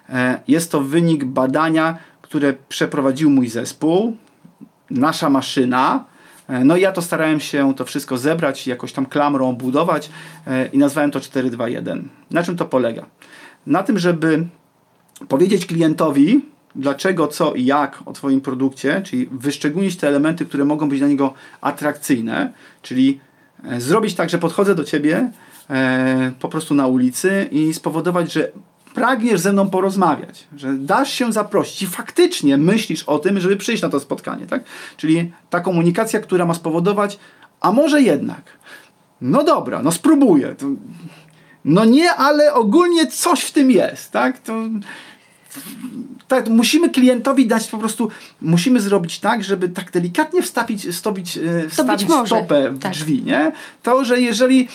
[0.09, 1.97] E, Jest to wynik badania,
[2.29, 4.17] które przeprowadził mój zespół,
[4.89, 6.05] nasza maszyna.
[6.47, 10.09] E, No i ja to starałem się to wszystko zebrać, jakoś tam klamrą budować
[10.47, 12.09] e, i nazwałem to 421.
[12.31, 13.05] Na czym to polega?
[13.65, 14.47] Na tym, żeby
[15.27, 20.89] powiedzieć klientowi, dlaczego, co i jak o Twoim produkcie, czyli wyszczególnić te elementy, które mogą
[20.89, 23.19] być dla niego atrakcyjne, czyli
[23.63, 25.31] e, zrobić tak, że podchodzę do Ciebie
[26.39, 28.51] po prostu na ulicy i spowodować, że
[28.99, 33.83] pragniesz ze mną porozmawiać, że dasz się zaprosić i faktycznie myślisz o tym, żeby przyjść
[33.83, 34.63] na to spotkanie, tak?
[34.97, 37.19] Czyli ta komunikacja, która ma spowodować,
[37.61, 38.41] a może jednak,
[39.21, 40.55] no dobra, no spróbuję.
[41.65, 44.39] No nie, ale ogólnie coś w tym jest, tak?
[44.39, 44.53] To,
[46.27, 48.09] tak, musimy klientowi dać po prostu,
[48.41, 52.91] musimy zrobić tak, żeby tak delikatnie wstawić, stopić, e, wstawić może, stopę w tak.
[52.91, 53.51] drzwi, nie?
[53.83, 54.67] To, że jeżeli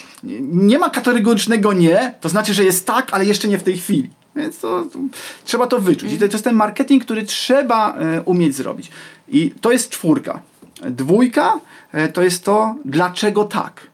[0.42, 4.10] nie ma kategorycznego nie, to znaczy, że jest tak, ale jeszcze nie w tej chwili.
[4.36, 4.98] Więc to, to
[5.44, 6.12] trzeba to wyczuć.
[6.12, 8.90] I to, to jest ten marketing, który trzeba e, umieć zrobić.
[9.28, 10.42] I to jest czwórka.
[10.90, 11.60] Dwójka
[11.92, 13.86] e, to jest to, dlaczego tak.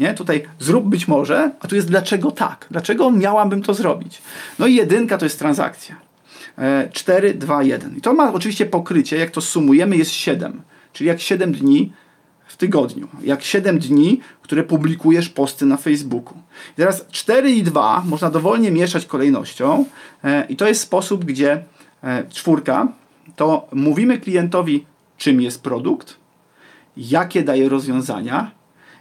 [0.00, 0.14] Nie?
[0.14, 2.66] Tutaj zrób być może, a tu jest dlaczego tak.
[2.70, 4.22] Dlaczego miałabym to zrobić?
[4.58, 5.96] No i jedynka to jest transakcja.
[6.58, 7.96] E, 4, 2, 1.
[7.96, 10.62] I to ma oczywiście pokrycie, jak to sumujemy, jest 7.
[10.92, 11.92] Czyli jak 7 dni
[12.46, 13.08] w tygodniu.
[13.22, 16.38] Jak 7 dni, które publikujesz posty na Facebooku.
[16.72, 19.84] I teraz 4 i 2 można dowolnie mieszać kolejnością
[20.24, 21.64] e, i to jest sposób, gdzie
[22.02, 22.88] e, czwórka
[23.36, 24.86] to mówimy klientowi,
[25.18, 26.16] czym jest produkt,
[26.96, 28.50] jakie daje rozwiązania,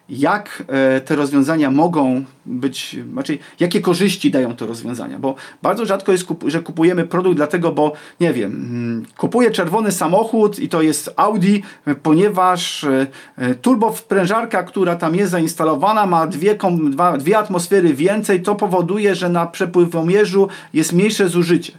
[0.09, 6.11] jak e, te rozwiązania mogą być, znaczy jakie korzyści dają te rozwiązania, bo bardzo rzadko
[6.11, 11.13] jest, że kupujemy produkt dlatego, bo nie wiem, mm, kupuję czerwony samochód i to jest
[11.15, 11.57] Audi,
[12.03, 16.57] ponieważ e, e, turbowprężarka, która tam jest zainstalowana, ma dwie,
[17.19, 21.73] dwie atmosfery więcej, to powoduje, że na przepływomierzu jest mniejsze zużycie.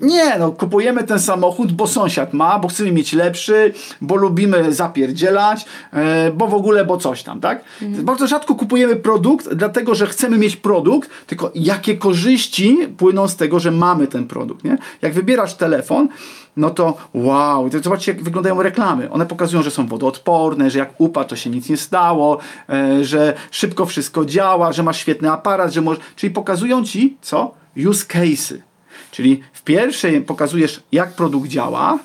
[0.00, 5.64] Nie, no kupujemy ten samochód, bo sąsiad ma, bo chcemy mieć lepszy, bo lubimy zapierdzielać,
[5.92, 7.64] e, bo w ogóle, bo coś tam, tak?
[8.02, 13.60] Bardzo rzadko kupujemy produkt, dlatego że chcemy mieć produkt, tylko jakie korzyści płyną z tego,
[13.60, 14.78] że mamy ten produkt, nie?
[15.02, 16.08] Jak wybierasz telefon,
[16.56, 19.10] no to wow, to zobaczcie jak wyglądają reklamy.
[19.10, 23.34] One pokazują, że są wodoodporne, że jak upa, to się nic nie stało, e, że
[23.50, 26.04] szybko wszystko działa, że masz świetny aparat, że możesz...
[26.16, 27.54] Czyli pokazują ci, co?
[27.76, 28.73] Use case'y.
[29.10, 31.98] Czyli w pierwszej pokazujesz, jak produkt działa,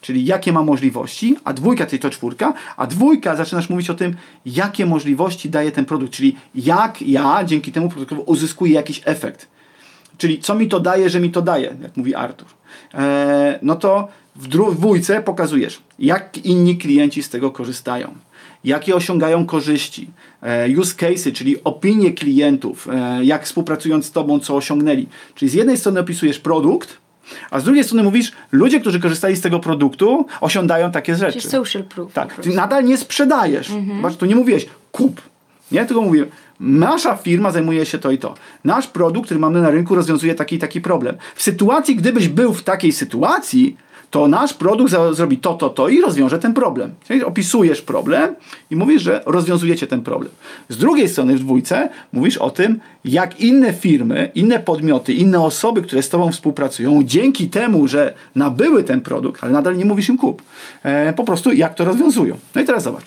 [0.00, 4.16] czyli jakie ma możliwości, a dwójka, czyli to czwórka, a dwójka zaczynasz mówić o tym,
[4.46, 9.48] jakie możliwości daje ten produkt, czyli jak ja dzięki temu produktowi uzyskuję jakiś efekt.
[10.18, 12.48] Czyli co mi to daje, że mi to daje, jak mówi Artur.
[12.94, 18.14] Eee, no to w dwójce pokazujesz, jak inni klienci z tego korzystają,
[18.64, 20.10] jakie osiągają korzyści,
[20.78, 25.06] use cases, czyli opinie klientów, e, jak współpracując z Tobą, co osiągnęli.
[25.34, 26.98] Czyli z jednej strony opisujesz produkt,
[27.50, 31.40] A z drugiej strony mówisz, ludzie, którzy korzystali z tego produktu, osiądają takie rzeczy.
[31.40, 32.12] Czyli social proof.
[32.12, 32.52] Tak, ty prostu.
[32.54, 33.72] nadal nie sprzedajesz.
[33.96, 35.20] Zobacz, tu nie mówiłeś kup.
[35.72, 36.26] Nie, tylko mówię,
[36.60, 38.34] nasza firma zajmuje się to i to.
[38.64, 41.16] Nasz produkt, który mamy na rynku, rozwiązuje taki i taki problem.
[41.34, 43.76] W sytuacji, gdybyś był w takiej sytuacji,
[44.16, 46.94] to nasz produkt zrobi to, to, to i rozwiąże ten problem.
[47.08, 48.34] Czyli opisujesz problem
[48.70, 50.32] i mówisz, że rozwiązujecie ten problem.
[50.68, 55.82] Z drugiej strony w dwójce mówisz o tym, jak inne firmy, inne podmioty, inne osoby,
[55.82, 60.18] które z tobą współpracują, dzięki temu, że nabyły ten produkt, ale nadal nie mówisz im
[60.18, 60.42] kup,
[60.82, 62.36] e, po prostu jak to rozwiązują.
[62.54, 63.04] No i teraz zobacz.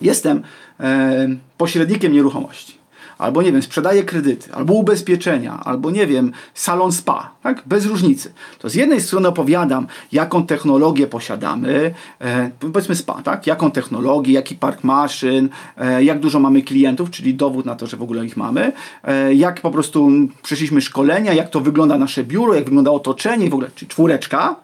[0.00, 0.42] Jestem
[0.80, 2.77] e, pośrednikiem nieruchomości.
[3.18, 7.62] Albo nie wiem, sprzedaję kredyty, albo ubezpieczenia, albo nie wiem, salon spa, tak?
[7.66, 8.32] Bez różnicy.
[8.58, 13.46] To z jednej strony opowiadam, jaką technologię posiadamy, e, powiedzmy spa, tak?
[13.46, 17.96] Jaką technologię, jaki park maszyn, e, jak dużo mamy klientów, czyli dowód na to, że
[17.96, 18.72] w ogóle ich mamy,
[19.04, 20.10] e, jak po prostu
[20.42, 24.56] przeszliśmy szkolenia, jak to wygląda nasze biuro, jak wygląda otoczenie w ogóle, czyli czwóreczka.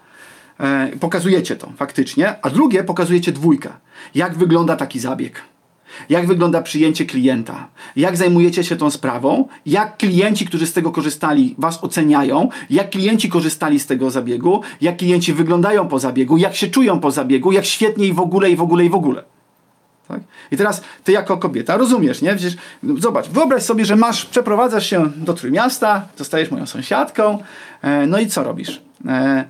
[0.61, 3.71] E, pokazujecie to faktycznie, a drugie pokazujecie dwójkę.
[4.15, 5.54] Jak wygląda taki zabieg?
[6.09, 7.69] Jak wygląda przyjęcie klienta?
[7.97, 9.49] Jak zajmujecie się tą sprawą?
[9.67, 12.49] Jak klienci, którzy z tego korzystali, was oceniają?
[12.71, 14.61] Jak klienci korzystali z tego zabiegu?
[14.81, 16.37] Jak klienci wyglądają po zabiegu?
[16.37, 17.53] Jak się czują po zabiegu?
[17.53, 19.25] Jak świetnie i w ogóle, i w ogóle, i w ogóle?
[20.09, 20.21] Tak?
[20.51, 22.35] I teraz ty jako kobieta rozumiesz, nie?
[22.37, 27.39] Przecież, no, zobacz, wyobraź sobie, że masz, przeprowadzasz się do Trójmiasta, zostajesz moją sąsiadką,
[27.83, 28.83] e, no i co robisz?
[29.09, 29.45] E,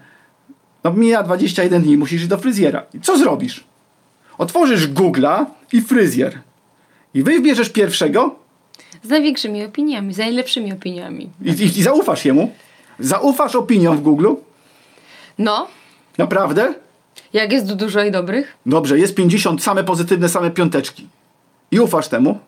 [0.84, 2.82] no mija 21 dni, musisz iść do fryzjera.
[2.94, 3.64] I co zrobisz?
[4.38, 6.38] Otworzysz Google'a i fryzjer.
[7.14, 8.34] I wybierzesz pierwszego
[9.02, 11.30] Z największymi opiniami, z najlepszymi opiniami.
[11.44, 12.52] i, i, i zaufasz jemu.
[12.98, 14.28] Zaufasz opiniom w Google?
[15.38, 15.66] No,
[16.18, 16.74] Naprawdę?
[17.32, 18.56] jak jest du- dużo i dobrych?
[18.66, 21.06] Dobrze, jest 50, same pozytywne, same piąteczki.
[21.70, 22.38] I ufasz temu?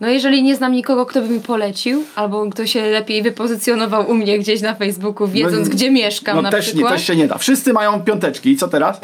[0.00, 4.14] No jeżeli nie znam nikogo, kto by mi polecił, albo kto się lepiej wypozycjonował u
[4.14, 6.92] mnie gdzieś na Facebooku, wiedząc No, gdzie mieszkam No na też, nie, przykład.
[6.92, 7.38] też się nie da.
[7.38, 8.50] Wszyscy mają piąteczki.
[8.50, 9.00] I co teraz?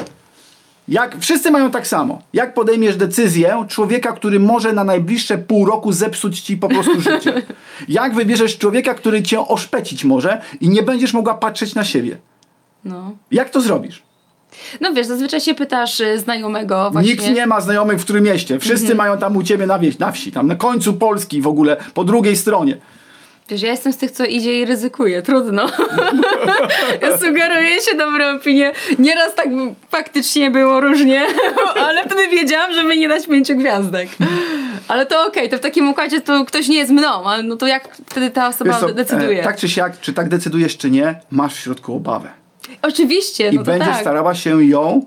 [0.89, 2.23] Jak, wszyscy mają tak samo.
[2.33, 7.43] Jak podejmiesz decyzję człowieka, który może na najbliższe pół roku zepsuć ci po prostu życie?
[7.89, 12.17] Jak wybierzesz człowieka, który cię oszpecić może i nie będziesz mogła patrzeć na siebie?
[12.85, 13.13] No.
[13.31, 14.03] Jak to zrobisz?
[14.81, 17.11] no wiesz, zazwyczaj się pytasz y, znajomego właśnie.
[17.11, 18.59] Nikt nie ma znajomych w którym mieście.
[18.59, 18.99] Wszyscy Mhm.
[18.99, 22.05] mają tam u ciebie na wieś, na wsi, tam na końcu Polski w ogóle, po
[22.05, 22.77] drugiej stronie.
[23.49, 25.67] Wiesz, ja jestem z tych, co idzie i ryzykuje, trudno.
[27.03, 28.73] ja sugeruję się dobre opinie.
[28.99, 29.49] Nieraz tak
[29.91, 31.27] faktycznie było różnie,
[31.87, 34.09] ale wtedy wiedziałam, że mi nie dać pięciu gwiazdek.
[34.89, 37.67] Ale to okej, to w takim układzie to ktoś nie jest mną, ale no to
[37.67, 39.41] jak wtedy ta osoba co, decyduje?
[39.41, 42.29] e, tak czy siak, czy tak decydujesz, czy nie, masz w środku obawę.
[42.83, 44.01] Oczywiście, I no to będziesz tak.
[44.01, 45.07] starała się ją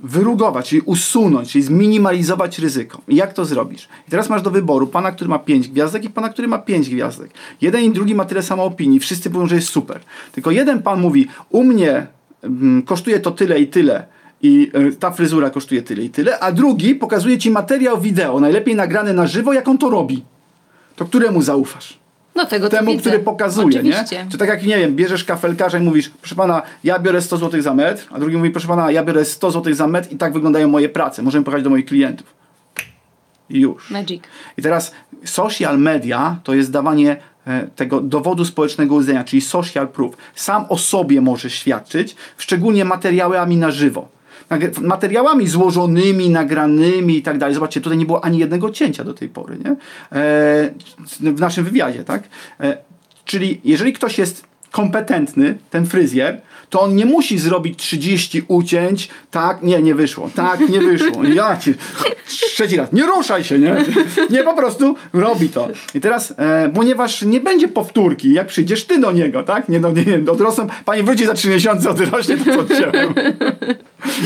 [0.00, 3.00] wyrugować, czyli usunąć, czyli zminimalizować ryzyko.
[3.08, 3.88] I jak to zrobisz?
[4.08, 6.90] I teraz masz do wyboru pana, który ma 5 gwiazdek i pana, który ma 5
[6.90, 7.30] gwiazdek.
[7.60, 10.00] Jeden i drugi ma tyle samo opinii, wszyscy mówią, że jest super.
[10.32, 12.06] Tylko jeden pan mówi, u mnie
[12.42, 14.06] mm, kosztuje to tyle i tyle
[14.42, 18.74] i y, ta fryzura kosztuje tyle i tyle, a drugi pokazuje ci materiał wideo, najlepiej
[18.74, 20.24] nagrany na żywo, jak on to robi.
[20.96, 21.98] To któremu zaufasz?
[22.38, 23.00] No tego temu, widzę.
[23.00, 24.04] który pokazuje, nie?
[24.30, 27.62] Czy tak jak, nie wiem, bierzesz kafelkarza i mówisz, proszę pana, ja biorę 100 zł
[27.62, 30.32] za metr, a drugi mówi, proszę pana, ja biorę 100 zł za metr i tak
[30.32, 31.22] wyglądają moje prace.
[31.22, 32.34] Możemy pojechać do moich klientów.
[33.50, 33.90] I już.
[33.90, 34.22] Magic.
[34.56, 34.92] I teraz
[35.24, 40.16] social media to jest dawanie e, tego dowodu społecznego uznania, czyli social proof.
[40.34, 44.08] Sam o sobie może świadczyć, szczególnie materiałami na żywo.
[44.80, 47.54] Materiałami złożonymi, nagranymi i tak dalej.
[47.54, 49.70] Zobaczcie, tutaj nie było ani jednego cięcia do tej pory, nie?
[49.70, 49.76] E,
[51.32, 52.22] w naszym wywiadzie, tak?
[52.60, 52.78] E,
[53.24, 59.62] czyli jeżeli ktoś jest kompetentny, ten fryzjer, to on nie musi zrobić 30 ucięć, tak,
[59.62, 61.74] nie, nie wyszło, tak, nie wyszło, ja ci,
[62.26, 63.76] trzeci raz, nie ruszaj się, nie?
[64.30, 65.68] Nie, po prostu robi to.
[65.94, 69.68] I teraz, e, ponieważ nie będzie powtórki, jak przyjdziesz ty do niego, tak?
[69.68, 72.74] Nie, no, nie, nie, odrosną, pani wróci za 3 miesiące, odrośnie to, co.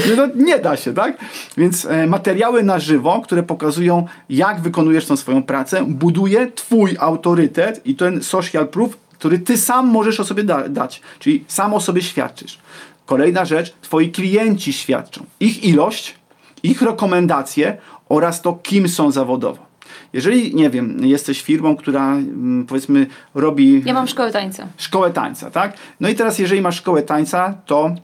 [0.09, 1.19] Nie, no, nie da się, tak?
[1.57, 7.87] Więc e, materiały na żywo, które pokazują, jak wykonujesz tą swoją pracę, buduje twój autorytet
[7.87, 11.01] i ten social proof, który ty sam możesz o sobie da- dać.
[11.19, 12.59] Czyli sam o sobie świadczysz.
[13.07, 15.25] Kolejna rzecz, twoi klienci świadczą.
[15.41, 16.15] Ich ilość,
[16.63, 17.77] ich rekomendacje
[18.09, 19.67] oraz to, kim są zawodowo.
[20.13, 24.67] Jeżeli, nie wiem, jesteś firmą, która mm, powiedzmy robi Ja mam szkołę tańca.
[24.77, 25.77] szkołę tańca, tak?
[26.01, 27.95] No i teraz, jeżeli masz szkołę tańca, to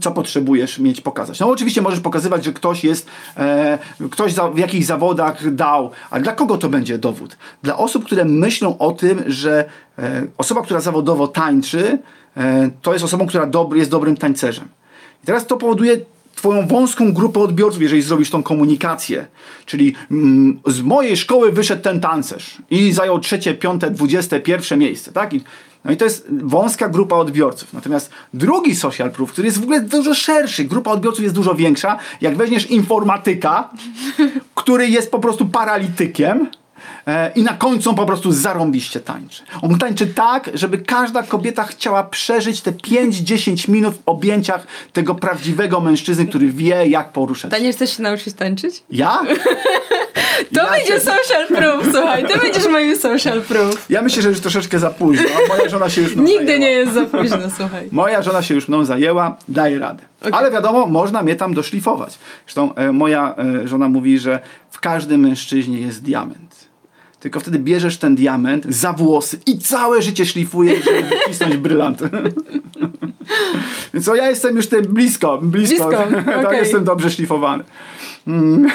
[0.00, 1.40] co potrzebujesz mieć pokazać?
[1.40, 3.78] No oczywiście możesz pokazywać, że ktoś jest, e,
[4.10, 7.36] ktoś za, w jakichś zawodach dał, ale dla kogo to będzie dowód?
[7.62, 9.64] Dla osób, które myślą o tym, że
[9.98, 11.98] e, osoba, która zawodowo tańczy,
[12.36, 14.68] e, to jest osobą, która dobry, jest dobrym tańcerzem.
[15.24, 16.00] I teraz to powoduje
[16.34, 19.26] twoją wąską grupę odbiorców, jeżeli zrobisz tą komunikację.
[19.66, 25.12] Czyli mm, z mojej szkoły wyszedł ten tancerz i zajął trzecie, piąte, dwudzieste, pierwsze miejsce,
[25.12, 25.34] tak?
[25.34, 25.40] I,
[25.84, 27.72] no i to jest wąska grupa odbiorców.
[27.72, 31.98] Natomiast drugi social proof, który jest w ogóle dużo szerszy, grupa odbiorców jest dużo większa.
[32.20, 33.70] Jak weźmiesz informatyka,
[34.54, 36.48] który jest po prostu paralitykiem,
[37.06, 39.42] e, i na końcu on po prostu zarąbiście tańczy.
[39.62, 45.80] On tańczy tak, żeby każda kobieta chciała przeżyć te 5-10 minut w objęciach tego prawdziwego
[45.80, 47.50] mężczyzny, który wie, jak poruszać.
[47.50, 48.82] Daniel, chcesz się nauczyć tańczyć?
[48.90, 49.20] Ja?
[50.54, 53.86] To Ja będzie się- social proof, słuchaj, to będziesz moim social proof.
[53.90, 55.24] Ja myślę, że już troszeczkę za późno.
[55.48, 56.64] Moja żona się już mną Nigdy zajęła.
[56.66, 57.88] nie jest za późno, słuchaj.
[57.92, 60.02] Moja żona się już mną zajęła, daje radę.
[60.20, 60.32] Okej.
[60.32, 62.18] Ale wiadomo, można mnie tam doszlifować.
[62.46, 66.50] Zresztą e, moja e, żona mówi, że w każdym mężczyźnie jest diament.
[67.20, 72.02] Tylko wtedy bierzesz ten diament za włosy i całe życie szlifujesz, żeby wycisnąć brylant.
[73.94, 75.88] Więc o, ja jestem już tym blisko, blisko.
[75.88, 75.90] Blisko,
[76.24, 76.58] tak, okej.
[76.58, 77.64] jestem dobrze szlifowany.
[78.26, 78.70] Mm.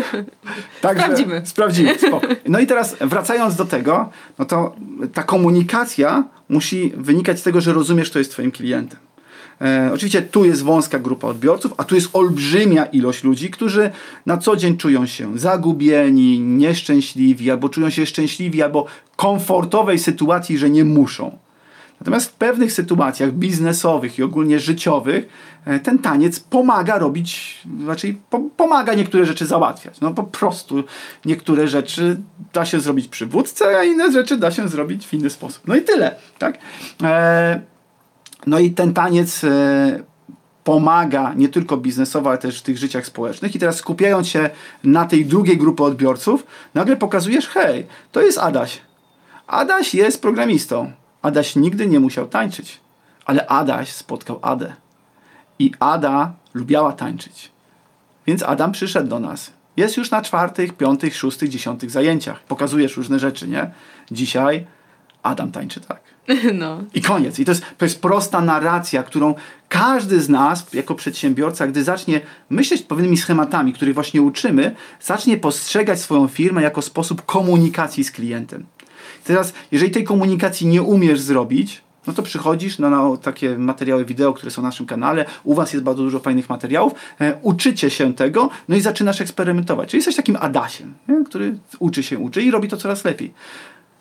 [0.80, 1.42] Także Sprawdzimy.
[1.44, 2.26] Sprawdzimy, spoko.
[2.48, 4.76] No i teraz wracając do tego, no to
[5.14, 8.98] ta komunikacja musi wynikać z tego, że rozumiesz, kto jest twoim klientem.
[9.60, 13.90] E, oczywiście tu jest wąska grupa odbiorców, a tu jest olbrzymia ilość ludzi, którzy
[14.26, 20.70] na co dzień czują się zagubieni, nieszczęśliwi, albo czują się szczęśliwi, albo komfortowej sytuacji, że
[20.70, 21.38] nie muszą.
[22.04, 25.28] Natomiast w pewnych sytuacjach biznesowych i ogólnie życiowych
[25.64, 27.60] e, ten taniec pomaga robić,
[28.30, 30.00] po, pomaga niektóre rzeczy załatwiać.
[30.00, 30.84] No po prostu
[31.24, 32.20] niektóre rzeczy
[32.52, 35.62] da się zrobić przy wódce, a inne rzeczy da się zrobić w inny sposób.
[35.66, 36.58] No i tyle, tak?
[37.02, 37.60] E,
[38.46, 40.02] no i ten taniec e,
[40.64, 43.54] pomaga nie tylko biznesowo, ale też w tych życiach społecznych.
[43.54, 44.50] I teraz skupiając się
[44.84, 48.80] na tej drugiej grupie odbiorców, nagle pokazujesz, hej, to jest Adaś.
[49.46, 50.92] Adaś jest programistą.
[51.24, 52.80] Adaś nigdy nie musiał tańczyć,
[53.24, 54.74] ale Adaś spotkał Adę.
[55.58, 57.50] I Ada lubiała tańczyć.
[58.26, 59.52] Więc Adam przyszedł do nas.
[59.76, 62.42] Jest już na czwartych, piątych, szóstych, dziesiątych zajęciach.
[62.42, 63.70] Pokazujesz różne rzeczy, nie?
[64.10, 64.66] Dzisiaj
[65.22, 66.00] Adam tańczy tak.
[66.54, 66.84] No.
[66.94, 67.38] I koniec.
[67.38, 69.34] I to jest, to jest prosta narracja, którą
[69.68, 76.00] każdy z nas, jako przedsiębiorca, gdy zacznie myśleć pewnymi schematami, których właśnie uczymy, zacznie postrzegać
[76.00, 78.66] swoją firmę jako sposób komunikacji z klientem.
[79.24, 84.50] Teraz, jeżeli tej komunikacji nie umiesz zrobić, no to przychodzisz na, takie materiały wideo, które
[84.50, 85.24] są na naszym kanale.
[85.44, 86.92] U Was jest bardzo dużo fajnych materiałów.
[87.20, 89.88] E, uczycie się tego, no i zaczynasz eksperymentować.
[89.88, 91.24] Czyli jesteś takim Adasiem, nie?
[91.24, 93.32] który uczy się, uczy i robi to coraz lepiej.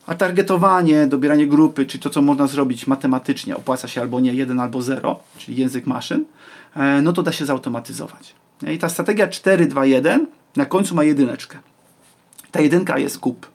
[0.08, 4.60] A targetowanie, dobieranie grupy, czy to, co można zrobić matematycznie, opłaca się albo nie, 1
[4.60, 6.26] albo 0, czyli język maszyn,
[6.76, 8.36] e, no to da się zautomatyzować.
[8.68, 11.58] I ta strategia 4, 2, 1 na końcu ma jedyneczkę.
[12.52, 13.48] Ta jedynka jest kup.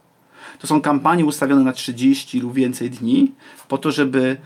[0.59, 3.33] To są kampanie ustawione na 30 lub więcej dni,
[3.69, 4.37] po to, żeby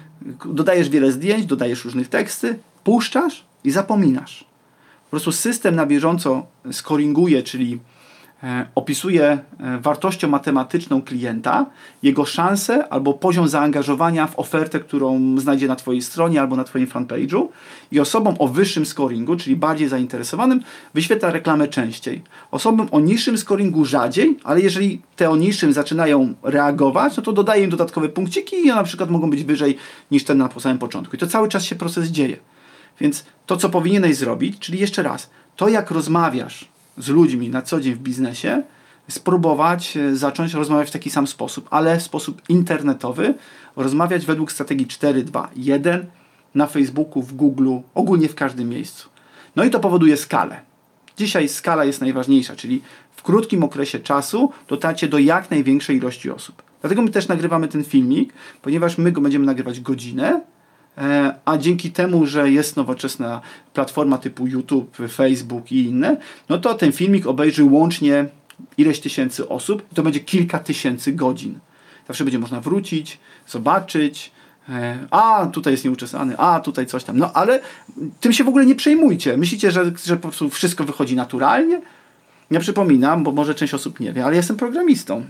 [0.44, 4.44] dodajesz wiele zdjęć, dodajesz różnych teksty, puszczasz i zapominasz.
[5.05, 7.81] Po prostu system na bieżąco scoringuje, czyli
[8.74, 11.66] opisuje e, wartością matematyczną klienta,
[12.02, 16.87] jego szanse albo poziom zaangażowania w ofertę, którą znajdzie na Twojej stronie albo na Twoim
[16.87, 17.48] fanpage'u
[17.92, 20.62] i osobom o wyższym scoringu, czyli bardziej zainteresowanym,
[20.94, 22.22] wyświetla reklamę częściej.
[22.50, 27.64] Osobom o niższym scoringu rzadziej, ale jeżeli te o niższym zaczynają reagować, no to dodaje
[27.64, 29.76] im dodatkowe punkciki i one na przykład mogą być wyżej
[30.11, 31.16] niż ten na samym początku.
[31.16, 32.37] I to cały czas się proces dzieje.
[33.00, 37.81] Więc to, co powinieneś zrobić, czyli jeszcze raz, to jak rozmawiasz z ludźmi na co
[37.81, 38.62] dzień w biznesie,
[39.09, 43.35] spróbować e, zacząć rozmawiać w taki sam sposób, ale w sposób internetowy,
[43.76, 46.07] rozmawiać według strategii 4, 2, 1
[46.55, 49.09] na Facebooku, w Google, ogólnie w każdym miejscu.
[49.57, 50.61] No i to powoduje skalę.
[51.16, 52.83] Dzisiaj skala jest najważniejsza, czyli
[53.16, 56.62] w krótkim okresie czasu dotarcie do jak największej ilości osób.
[56.81, 60.40] Dlatego my też nagrywamy ten filmik, ponieważ my go będziemy nagrywać godzinę,
[61.44, 63.40] a dzięki temu, że jest nowoczesna
[63.74, 66.16] platforma typu YouTube, Facebook i inne,
[66.48, 68.26] no to ten filmik obejrzy łącznie
[68.78, 71.59] ileś tysięcy osób to będzie kilka tysięcy godzin.
[72.09, 74.33] Zawsze będzie można wrócić, zobaczyć,
[74.68, 77.18] e, a tutaj jest nieuczesany, a tutaj coś tam.
[77.18, 77.61] No ale
[78.20, 79.37] tym się w ogóle nie przejmujcie.
[79.37, 81.81] Myślicie, że, że po prostu wszystko wychodzi naturalnie?
[82.50, 85.24] Ja przypominam, bo może część osób nie wie, ale jestem programistą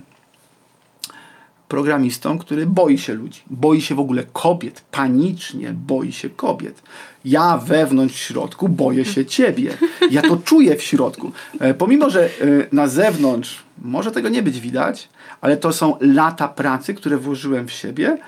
[1.72, 6.82] programistą, który boi się ludzi, boi się w ogóle kobiet, panicznie boi się kobiet.
[7.24, 9.70] Ja wewnątrz środku boję się ciebie.
[10.10, 11.32] Ja to czuję w środku.
[11.60, 12.30] E, pomimo, że e,
[12.72, 15.08] na zewnątrz może tego nie być widać,
[15.40, 18.18] ale to są lata pracy, które włożyłem w siebie,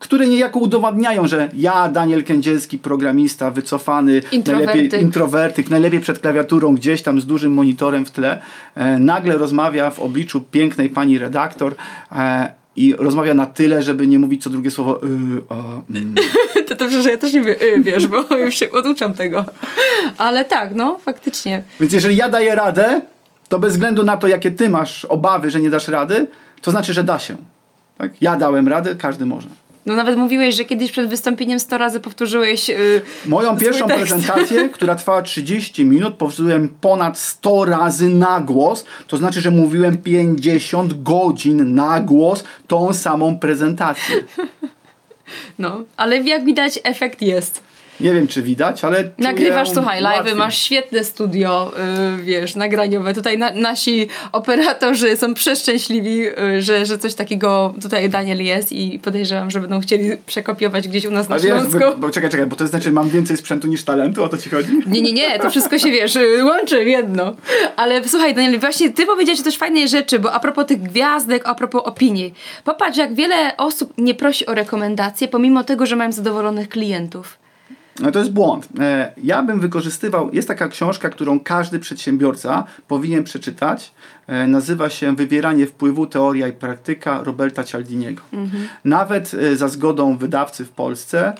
[0.00, 4.74] które niejako udowadniają, że ja, Daniel Kędzielski, programista, wycofany, Introwertyk.
[4.74, 8.40] najlepiej introwertyk, najlepiej przed klawiaturą, gdzieś tam z dużym monitorem w tle,
[8.74, 11.74] e, nagle rozmawia w obliczu pięknej pani redaktor,
[12.12, 15.06] e, i rozmawia na tyle, żeby nie mówić co drugie słowo y,
[15.48, 15.54] a,
[15.90, 16.14] mm.
[16.68, 19.44] To dobrze, że ja też nie wie, y, wiesz, bo już się oduczam tego.
[20.18, 21.62] Ale tak, no, faktycznie.
[21.80, 23.00] Więc jeżeli ja daję radę,
[23.48, 26.26] to bez względu na to, jakie ty masz obawy, że nie dasz rady,
[26.62, 27.36] to znaczy, że da się.
[27.98, 28.22] Tak?
[28.22, 29.48] Ja dałem radę, każdy może.
[29.86, 34.00] No nawet mówiłeś, że kiedyś przed wystąpieniem 100 razy powtórzyłeś yy, Moją pierwszą tekst.
[34.00, 38.84] prezentację, która trwała 30 minut, powtórzyłem ponad 100 razy na głos.
[39.06, 44.16] To znaczy, że mówiłem 50 godzin na głos tą samą prezentację.
[45.58, 47.62] No, ale jak widać efekt jest.
[48.00, 48.96] Nie wiem, czy widać, ale.
[48.96, 50.34] czuję Nagrywasz, słuchaj, łatwiej.
[50.34, 51.72] masz świetne studio,
[52.16, 53.14] yy, wiesz, nagraniowe.
[53.14, 58.98] Tutaj na, nasi operatorzy są przeszczęśliwi, yy, że, że coś takiego tutaj Daniel jest i
[58.98, 61.78] podejrzewam, że będą chcieli przekopiować gdzieś u nas na wiesz, Śląsku.
[61.78, 64.50] bo, bo czekaj, czekaj, bo to znaczy, mam więcej sprzętu niż talentu, o to ci
[64.50, 64.68] chodzi?
[64.86, 67.34] Nie, nie, nie, to wszystko się wiesz, łączy w jedno.
[67.76, 71.54] Ale słuchaj, Daniel, właśnie ty powiedziałeś też fajnej rzeczy, bo a propos tych gwiazdek, a
[71.54, 72.34] propos opinii.
[72.64, 77.39] Popatrz, jak wiele osób nie prosi o rekomendacje, pomimo tego, że mają zadowolonych klientów.
[78.00, 78.68] No to jest błąd.
[78.80, 83.92] E, Ja bym wykorzystywał, jest taka książka, którą każdy przedsiębiorca powinien przeczytać.
[84.26, 88.22] E, Nazywa się Wywieranie wpływu, teoria i praktyka Roberta Cialdiniego.
[88.84, 91.32] Nawet e, za zgodą wydawcy w Polsce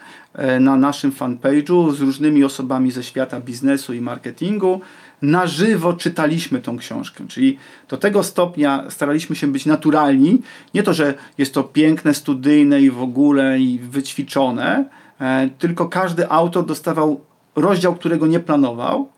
[0.61, 4.81] na naszym fanpage'u z różnymi osobami ze świata biznesu i marketingu
[5.23, 7.25] na żywo czytaliśmy tą książkę.
[7.29, 7.59] Czyli
[7.89, 10.43] do tego stopnia staraliśmy się być naturalni.
[10.75, 14.85] Nie to, że jest to piękne, studyjne i w ogóle i wyćwiczone,
[15.59, 17.21] tylko każdy autor dostawał
[17.57, 19.09] rozdział, którego nie planował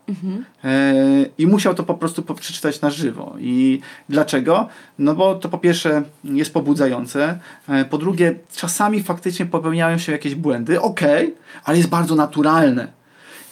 [0.63, 0.93] e,
[1.37, 3.35] i musiał to po prostu przeczytać na żywo.
[3.39, 3.79] I
[4.09, 4.67] dlaczego?
[4.99, 7.39] No bo to po pierwsze jest pobudzające,
[7.69, 13.02] e, po drugie czasami faktycznie popełniają się jakieś błędy, okej, ale jest bardzo naturalne.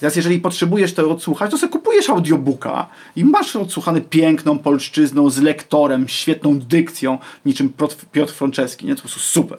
[0.01, 5.41] Teraz jeżeli potrzebujesz to odsłuchać, to sobie kupujesz audiobooka i masz odsłuchany piękną polszczyzną, z
[5.41, 8.95] lektorem, świetną dykcją, niczym Piotr- Piotr Franceski, nie?
[8.95, 9.57] To po prostu super.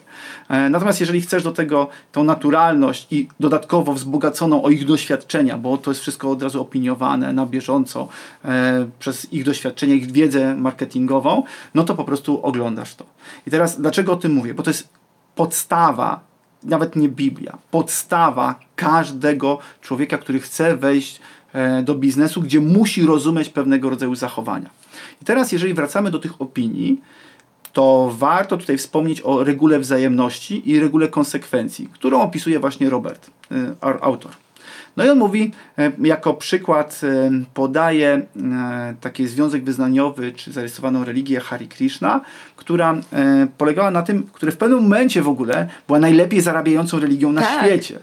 [0.48, 5.78] E, Natomiast jeżeli chcesz do tego tą naturalność i dodatkowo wzbogaconą o ich doświadczenia, bo
[5.78, 8.08] to jest wszystko od razu opiniowane na bieżąco
[8.44, 11.42] e, przez ich doświadczenia, ich wiedzę marketingową,
[11.74, 13.04] no to po prostu oglądasz to.
[13.46, 14.54] I teraz dlaczego o tym mówię?
[14.54, 14.88] Bo to jest
[15.34, 16.31] podstawa
[16.64, 21.20] nawet nie Biblia, podstawa każdego człowieka, który chce wejść
[21.52, 24.70] e, do biznesu, gdzie musi rozumieć pewnego rodzaju zachowania.
[25.22, 27.00] I teraz, jeżeli wracamy do tych opinii,
[27.72, 33.74] to warto tutaj wspomnieć o regule wzajemności i regule konsekwencji, którą opisuje właśnie Robert, e,
[34.00, 34.32] autor.
[34.96, 41.04] No i on mówi, e, jako przykład e, podaje e, taki związek wyznaniowy, czy zarejestrowaną
[41.04, 42.20] religię Hari Krishna,
[42.56, 42.94] która
[43.58, 47.64] polegała na tym, które w pewnym momencie w ogóle była najlepiej zarabiającą religią na Tak.
[47.66, 47.98] świecie.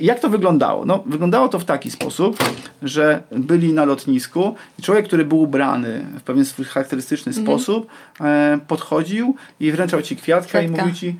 [0.00, 0.84] Jak to wyglądało?
[0.86, 2.36] No, wyglądało to w taki sposób,
[2.82, 7.86] że byli na lotnisku i człowiek, który był ubrany w pewien swój charakterystyczny sposób,
[8.20, 10.82] e, podchodził i wręczał ci kwiatka, i Kwiatka.
[10.84, 11.16] mówił ci,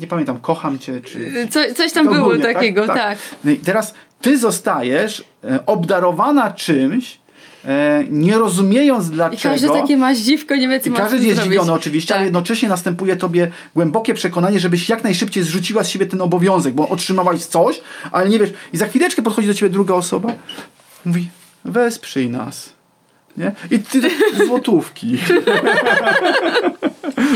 [0.00, 2.54] nie pamiętam, kocham cię, czy Co, coś tam było Ogólnie, tak?
[2.54, 2.96] takiego, tak.
[2.96, 3.18] Tak.
[3.44, 7.18] No i teraz ty zostajesz e, obdarowana czymś,
[7.64, 9.42] e, nie rozumiejąc I dlaczego.
[9.54, 12.26] każde takie ma dziwko, nie wie co I każdy jest zdziwiony oczywiście, ale Tak.
[12.26, 17.40] jednocześnie następuje tobie głębokie przekonanie, żebyś jak najszybciej zrzuciła z siebie ten obowiązek, bo otrzymałaś
[17.44, 17.80] coś,
[18.12, 18.50] ale nie wiesz.
[18.72, 20.28] I za chwileczkę podchodzi do ciebie druga osoba,
[21.04, 21.28] mówi,
[21.64, 22.72] wesprzyj nas.
[23.36, 23.52] Nie?
[23.70, 24.00] I ty
[24.46, 25.18] złotówki.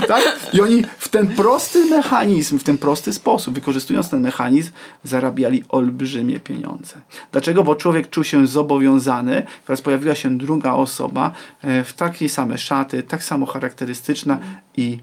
[0.09, 0.51] tak?
[0.53, 4.71] I oni w ten prosty mechanizm, w ten prosty sposób, wykorzystując ten mechanizm,
[5.05, 6.97] zarabiali olbrzymie pieniądze.
[7.33, 7.65] Dlaczego?
[7.65, 11.33] Bo człowiek czuł się zobowiązany, teraz pojawiła się druga osoba
[11.63, 14.39] e, w takiej same szaty, tak samo charakterystyczna
[14.77, 14.99] i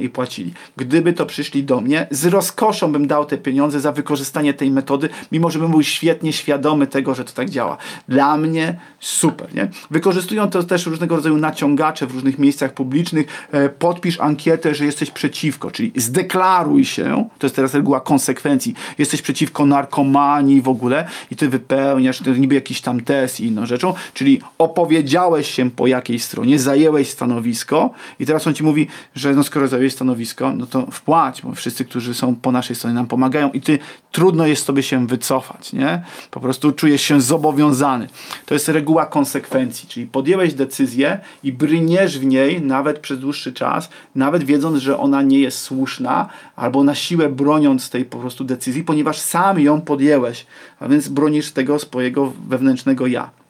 [0.00, 0.52] i płacili.
[0.76, 5.08] Gdyby to przyszli do mnie, z rozkoszą bym dał te pieniądze za wykorzystanie tej metody,
[5.32, 7.76] mimo że bym był świetnie świadomy tego, że to tak działa.
[8.08, 9.54] Dla mnie super.
[9.54, 9.68] Nie?
[9.90, 13.46] Wykorzystują to też różnego rodzaju naciągacze w różnych miejscach publicznych.
[13.52, 19.22] E, podpisz ankietę, że jesteś przeciwko, czyli zdeklaruj się, to jest teraz reguła konsekwencji, jesteś
[19.22, 23.94] przeciwko narkomanii w ogóle i ty wypełniasz to niby jakiś tam test i inną rzeczą,
[24.14, 27.90] czyli opowiedziałeś się po jakiejś stronie, zajęłeś stanowisko
[28.20, 31.84] i teraz on ci mówi, że no skoro zajęłeś stanowisko, no to wpłać, bo wszyscy,
[31.84, 33.78] którzy są po naszej stronie nam pomagają i ty
[34.12, 36.02] trudno jest sobie się wycofać, nie?
[36.30, 38.08] Po prostu czujesz się zobowiązany.
[38.46, 43.88] To jest reguła konsekwencji, czyli podjęłeś decyzję i brniesz w niej nawet przez dłuższy czas,
[44.14, 48.84] nawet wiedząc, że ona nie jest słuszna, albo na siłę broniąc tej po prostu decyzji,
[48.84, 50.46] ponieważ sam ją podjęłeś,
[50.80, 53.43] a więc bronisz tego swojego wewnętrznego ja.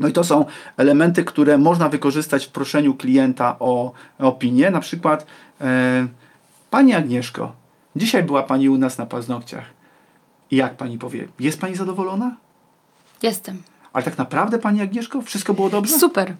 [0.00, 0.44] No i to są
[0.76, 4.70] elementy, które można wykorzystać w proszeniu klienta o opinię.
[4.70, 5.26] Na przykład,
[5.60, 6.06] e,
[6.70, 7.52] Pani Agnieszko,
[7.96, 9.64] dzisiaj była Pani u nas na paznokciach.
[10.50, 12.36] I jak Pani powie, jest Pani zadowolona?
[13.22, 13.62] Jestem.
[13.92, 15.98] Ale tak naprawdę, Pani Agnieszko, wszystko było dobrze?
[15.98, 16.34] Super.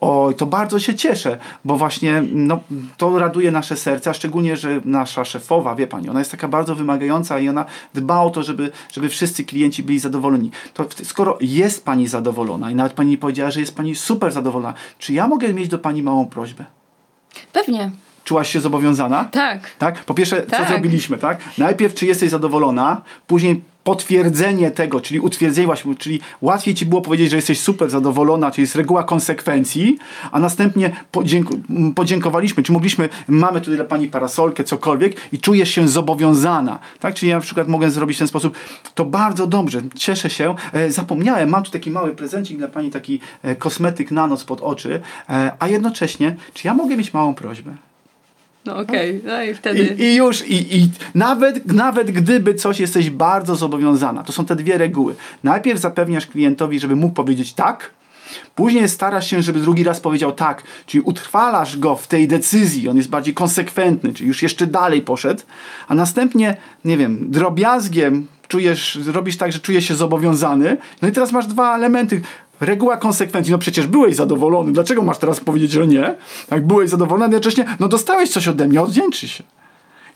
[0.00, 2.60] Oj, to bardzo się cieszę, bo właśnie no,
[2.96, 7.38] to raduje nasze serca, szczególnie, że nasza szefowa, wie pani, ona jest taka bardzo wymagająca
[7.38, 10.50] i ona dba o to, żeby, żeby wszyscy klienci byli zadowoleni.
[10.74, 15.12] To skoro jest pani zadowolona i nawet pani powiedziała, że jest pani super zadowolona, czy
[15.12, 16.64] ja mogę mieć do pani małą prośbę?
[17.52, 17.90] Pewnie.
[18.24, 19.24] Czułaś się zobowiązana?
[19.24, 19.70] Tak.
[19.78, 20.04] Tak?
[20.04, 20.68] Po pierwsze, co Tak.
[20.68, 21.38] zrobiliśmy, tak?
[21.58, 27.30] Najpierw, czy jesteś zadowolona, później potwierdzenie tego, czyli utwierdzenie właśnie, czyli łatwiej ci było powiedzieć,
[27.30, 29.98] że jesteś super zadowolona, czyli jest reguła konsekwencji,
[30.32, 30.86] a następnie
[31.70, 37.14] m, podziękowaliśmy, czy mogliśmy, mamy tutaj dla pani parasolkę, cokolwiek i czujesz się zobowiązana, tak?
[37.14, 38.56] Czyli ja na przykład mogę zrobić w ten sposób,
[38.94, 43.20] to bardzo dobrze, cieszę się, e, zapomniałem, mam tu taki mały prezencik dla pani, taki
[43.42, 47.87] e, kosmetyk na noc pod oczy, e, a jednocześnie, czy ja mogę mieć małą prośbę?
[48.64, 49.96] No okej, no i wtedy.
[49.98, 54.56] I, I już, i, i nawet, nawet gdyby coś jesteś bardzo zobowiązana, to są te
[54.56, 55.14] dwie reguły.
[55.44, 57.90] Najpierw zapewniasz klientowi, żeby mógł powiedzieć tak,
[58.54, 62.96] później starasz się, żeby drugi raz powiedział tak, czyli utrwalasz go w tej decyzji, on
[62.96, 65.42] jest bardziej konsekwentny, czyli już jeszcze dalej poszedł,
[65.88, 71.32] a następnie, nie wiem, drobiazgiem czujesz, robisz tak, że czujesz się zobowiązany, no i teraz
[71.32, 72.22] masz dwa elementy.
[72.60, 76.14] Reguła konsekwencji, no przecież byłeś zadowolony, dlaczego masz teraz powiedzieć, że nie?
[76.50, 79.44] Jak byłeś zadowolony, jednocześnie, no dostałeś coś ode mnie, odwdzięczy się.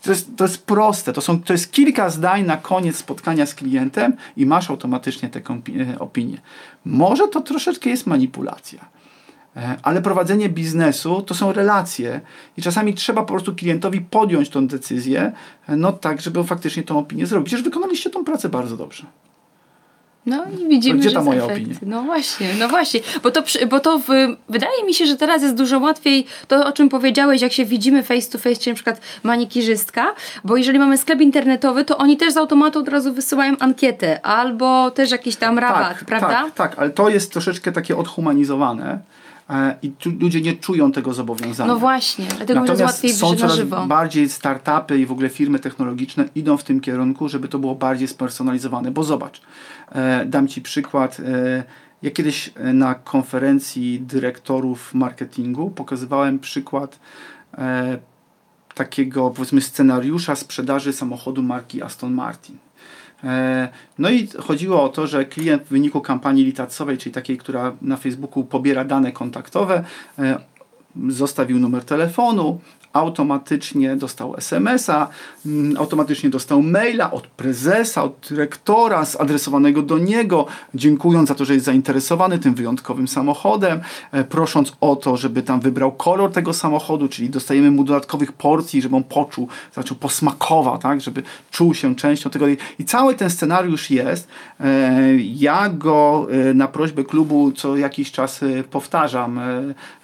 [0.03, 3.55] To jest, to jest proste, to, są, to jest kilka zdań na koniec spotkania z
[3.55, 6.39] klientem i masz automatycznie tę e, opinię.
[6.85, 8.85] Może to troszeczkę jest manipulacja,
[9.57, 12.21] e, ale prowadzenie biznesu to są relacje
[12.57, 15.33] i czasami trzeba po prostu klientowi podjąć tą decyzję,
[15.69, 17.47] e, no tak, żeby faktycznie tą opinię zrobił.
[17.47, 19.07] Przecież wykonaliście tą pracę bardzo dobrze.
[20.27, 21.61] No i widzimy, Gdzie że ta jest moja efekt.
[21.61, 21.77] opinia?
[21.83, 24.07] No właśnie, no właśnie, bo to, bo to w,
[24.49, 28.03] wydaje mi się, że teraz jest dużo łatwiej to, o czym powiedziałeś, jak się widzimy
[28.03, 30.15] face to face, czy na przykład manikirzystka,
[30.45, 34.91] bo jeżeli mamy sklep internetowy, to oni też z automatu od razu wysyłają ankietę, albo
[34.91, 36.29] też jakiś tam rabat, prawda?
[36.29, 38.99] Tak, tak, ale to jest troszeczkę takie odhumanizowane
[39.51, 41.73] e, i ludzie nie czują tego zobowiązania.
[41.73, 43.87] No właśnie, dlatego Natomiast łatwiej są coraz żywo.
[43.87, 48.09] bardziej startupy i w ogóle firmy technologiczne idą w tym kierunku, żeby to było bardziej
[48.09, 48.91] spersonalizowane.
[48.91, 49.41] Bo zobacz,
[50.27, 51.21] dam Ci przykład.
[51.21, 51.65] E,
[52.03, 56.99] ja kiedyś e, na konferencji dyrektorów marketingu pokazywałem przykład
[57.59, 57.99] e,
[58.75, 62.57] takiego powiedzmy scenariusza sprzedaży samochodu marki Aston Martin.
[63.25, 63.69] E,
[63.99, 67.97] No i chodziło o to, że klient w wyniku kampanii litacowej, czyli takiej, która na
[67.97, 69.85] Facebooku pobiera dane kontaktowe,
[70.19, 70.39] e,
[71.09, 72.61] zostawił numer telefonu,
[72.93, 75.09] automatycznie dostał SMS-a,
[75.47, 81.55] mm, automatycznie dostał maila od prezesa, od dyrektora zadresowanego do niego, dziękując za to, że
[81.55, 83.81] jest zainteresowany tym wyjątkowym samochodem,
[84.13, 88.83] e, prosząc o to, żeby tam wybrał kolor tego samochodu, czyli dostajemy mu dodatkowych porcji,
[88.83, 92.49] żeby on poczuł, zaczął posmakował, tak, żeby czuł się częścią tego.
[92.49, 94.29] I- cały ten scenariusz jest.
[94.61, 98.41] E, Ja go e, na prośbę klubu co jakiś czas
[98.71, 99.41] powtarzam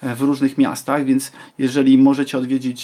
[0.01, 2.78] w różnych miastach, więc jeżeli możecie odwiedzić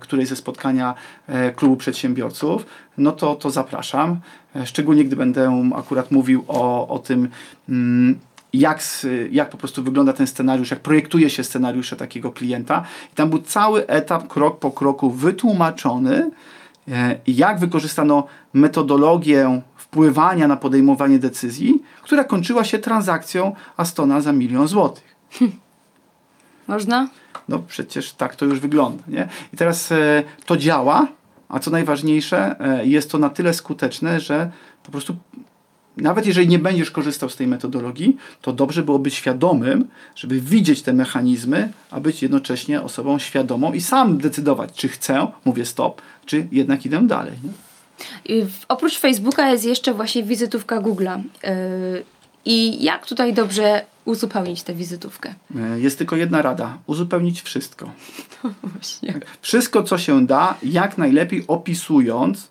[0.00, 0.94] któreś ze spotkania
[1.26, 2.66] e, klubu przedsiębiorców,
[2.98, 4.20] no to, to zapraszam.
[4.56, 7.28] E, Szczególnie gdy będę akurat mówił o, o tym,
[7.68, 8.18] mm,
[8.52, 8.82] jak,
[9.30, 12.84] jak po prostu wygląda ten scenariusz, jak projektuje się scenariusze takiego klienta.
[13.12, 16.30] I tam był cały etap, krok po kroku wytłumaczony,
[16.88, 24.68] e, jak wykorzystano metodologię wpływania na podejmowanie decyzji, która kończyła się transakcją Astona za milion
[24.68, 25.16] złotych.
[26.68, 27.08] Można?
[27.48, 29.02] No przecież tak to już wygląda.
[29.08, 29.28] Nie?
[29.54, 31.08] I teraz e, to działa,
[31.48, 34.50] a co najważniejsze, e, jest to na tyle skuteczne, że
[34.82, 35.16] po prostu
[35.96, 40.82] nawet jeżeli nie będziesz korzystał z tej metodologii, to dobrze było być świadomym, żeby widzieć
[40.82, 46.46] te mechanizmy, a być jednocześnie osobą świadomą i sam decydować, czy chcę, mówię stop, czy
[46.52, 47.32] jednak idę dalej.
[48.68, 51.22] Oprócz Facebooka jest jeszcze właśnie wizytówka Google'a.
[51.42, 52.04] Yy,
[52.46, 55.34] I jak tutaj dobrze uzupełnić tę wizytówkę?
[55.56, 57.90] E, Jest tylko jedna rada: uzupełnić wszystko.
[58.74, 59.20] Właśnie.
[59.40, 62.48] Wszystko, co się da, jak najlepiej opisując,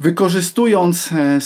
[0.00, 1.38] wykorzystując e,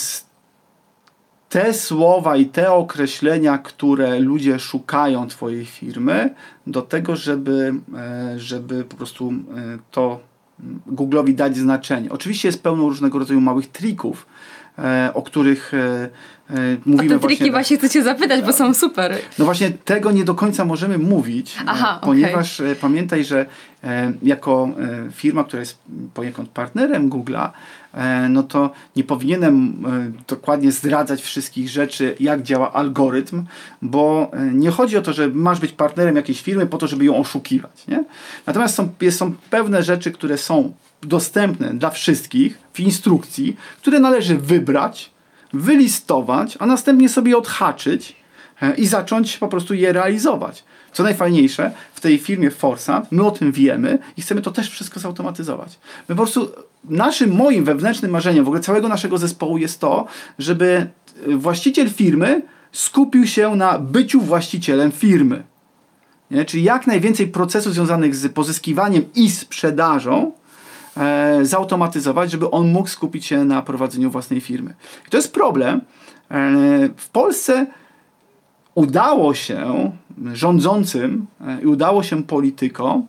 [1.48, 6.34] te słowa i te określenia, które ludzie szukają Twojej firmy,
[6.66, 9.32] do tego, żeby, e, żeby po prostu
[9.90, 10.20] to
[10.60, 12.10] mm, Google'owi dać znaczenie.
[12.10, 14.26] Oczywiście jest pełno różnego rodzaju małych trików,
[15.14, 19.14] o których e, e, O mówimy te triki właśnie chcę cię zapytać, bo są super.
[19.38, 23.46] no właśnie tego nie do końca możemy mówić, Aha, e, ponieważ e, pamiętaj, że
[23.84, 24.68] e, jako
[25.08, 25.78] e, firma, która jest
[26.14, 27.50] poniekąd partnerem Google'a,
[27.94, 33.44] e, no to nie powinienem e, dokładnie zdradzać wszystkich rzeczy, jak działa algorytm,
[33.82, 37.04] bo e, nie chodzi o to, że masz być partnerem jakiejś firmy po to, żeby
[37.04, 37.86] ją oszukiwać.
[37.88, 38.04] Nie?
[38.46, 40.72] Natomiast są, jest, są pewne rzeczy, które są
[41.02, 45.10] dostępne dla wszystkich w instrukcji, które należy wybrać,
[45.52, 48.16] wylistować, a następnie sobie odhaczyć
[48.62, 50.64] e, i zacząć po prostu je realizować.
[50.92, 55.00] Co najfajniejsze, w tej firmie Forsa my o tym wiemy i chcemy to też wszystko
[55.00, 55.78] zautomatyzować.
[56.08, 56.48] My po prostu,
[56.84, 60.06] naszym, moim wewnętrznym marzeniem, w ogóle całego naszego zespołu jest to,
[60.38, 60.86] żeby
[61.28, 62.42] e, właściciel firmy
[62.72, 65.42] skupił się na byciu właścicielem firmy.
[66.30, 66.44] Nie?
[66.44, 70.32] Czyli jak najwięcej procesów związanych z pozyskiwaniem i sprzedażą
[71.00, 74.74] e, zautomatyzować, żeby on mógł skupić się na prowadzeniu własnej firmy.
[75.06, 75.80] I to jest problem.
[75.80, 75.80] E,
[76.96, 77.66] w Polsce
[78.74, 79.90] udało się
[80.32, 83.06] rządzącym e, i udało się politykom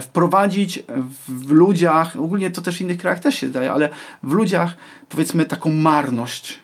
[0.00, 0.82] wprowadzić
[1.28, 3.88] w, ludziach, ogólnie to też w innych krajach też się daje, ale
[4.22, 4.76] w ludziach
[5.08, 6.58] powiedzmy taką marność.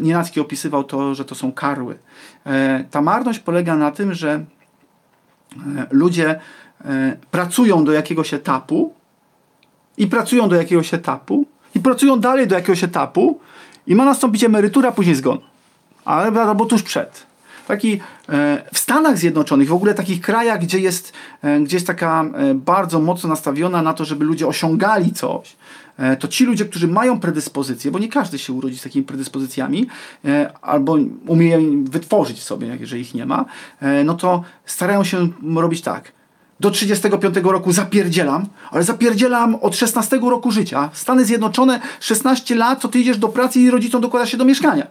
[0.00, 1.98] Nienacki opisywał to, że to są karły.
[2.90, 4.44] Ta marność polega na tym, że
[5.90, 6.40] ludzie
[7.30, 8.94] pracują do jakiegoś etapu
[9.98, 13.40] i pracują do jakiegoś etapu i pracują dalej do jakiegoś etapu
[13.86, 15.38] i ma nastąpić emerytura, później zgon.
[16.04, 17.26] Ale albo tuż przed.
[17.66, 22.24] Taki e, w Stanach Zjednoczonych, w ogóle takich krajach, gdzie jest, e, gdzie jest taka
[22.24, 25.56] e, bardzo mocno nastawiona na to, żeby ludzie osiągali coś,
[25.98, 29.86] e, to ci ludzie, którzy mają predyspozycje, bo nie każdy się urodzi z takimi predyspozycjami,
[30.24, 33.44] e, albo umie wytworzyć sobie, jeżeli ich nie ma,
[33.80, 36.17] e, no to starają się robić tak.
[36.60, 40.90] Do 35 roku zapierdzielam, ale zapierdzielam od 16 roku życia.
[40.92, 44.86] Stany Zjednoczone 16 lat, co ty idziesz do pracy i rodzicom dokłada się do mieszkania.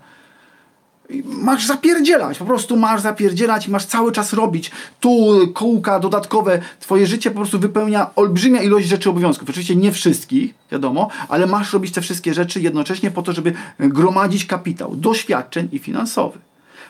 [1.09, 4.71] I Masz zapierdzielać, po prostu masz zapierdzielać masz cały czas robić.
[4.99, 9.49] Tu kółka dodatkowe, twoje życie po prostu wypełnia olbrzymia ilość rzeczy obowiązków.
[9.49, 14.45] Oczywiście nie wszystkich, wiadomo, ale masz robić te wszystkie rzeczy jednocześnie po to, żeby gromadzić
[14.45, 16.39] kapitał, doświadczeń i finansowy.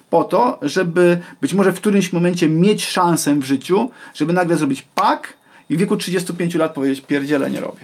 [0.10, 4.88] Po to, żeby być może w którymś momencie mieć szansę w życiu, żeby nagle zrobić
[4.96, 5.34] pak
[5.70, 7.82] i w wieku 35 lat powiedzieć pierdziele nie robię.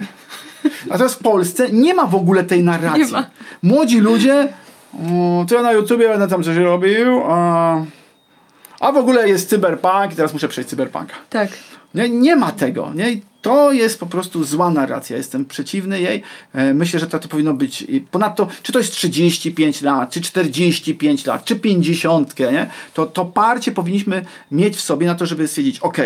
[0.89, 3.15] A teraz w Polsce nie ma w ogóle tej narracji.
[3.63, 4.53] Młodzi ludzie,
[4.93, 7.75] o, to ja na YouTubie będę tam coś robił, a,
[8.79, 11.15] a w ogóle jest cyberpunk i teraz muszę przejść cyberpunka.
[11.29, 11.49] Tak.
[11.95, 12.91] Nie, nie ma tego.
[12.95, 13.05] Nie?
[13.43, 15.17] To jest po prostu zła narracja.
[15.17, 16.23] Jestem przeciwny jej.
[16.53, 17.85] E, Myślę, że to, to powinno być.
[18.11, 22.69] Ponadto, czy to jest 35 lat, czy 45 lat, czy 50, nie?
[22.93, 25.97] To, to parcie powinniśmy mieć w sobie na to, żeby stwierdzić, ok,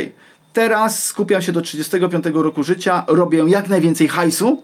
[0.53, 4.63] teraz skupiam się do 35 roku życia, robię jak najwięcej hajsu,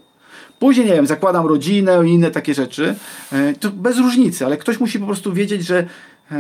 [0.59, 2.95] Później, nie wiem, zakładam rodzinę i inne takie rzeczy.
[3.32, 5.78] E, To bez różnicy, ale ktoś musi po prostu wiedzieć, że
[6.32, 6.38] e,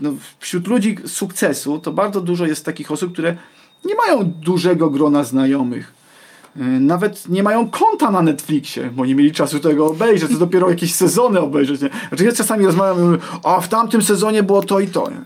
[0.00, 3.36] no, wśród ludzi sukcesu to bardzo dużo jest takich osób, które
[3.84, 5.92] nie mają dużego grona znajomych.
[6.56, 10.70] Yy, Nawet nie mają konta na Netflixie, bo nie mieli czasu tego obejrzeć, to dopiero
[10.70, 11.80] jakieś sezony obejrzeć.
[11.80, 11.90] Nie?
[12.08, 15.10] Znaczy ja czasami rozmawiam a w tamtym sezonie było to i to.
[15.10, 15.20] Nie?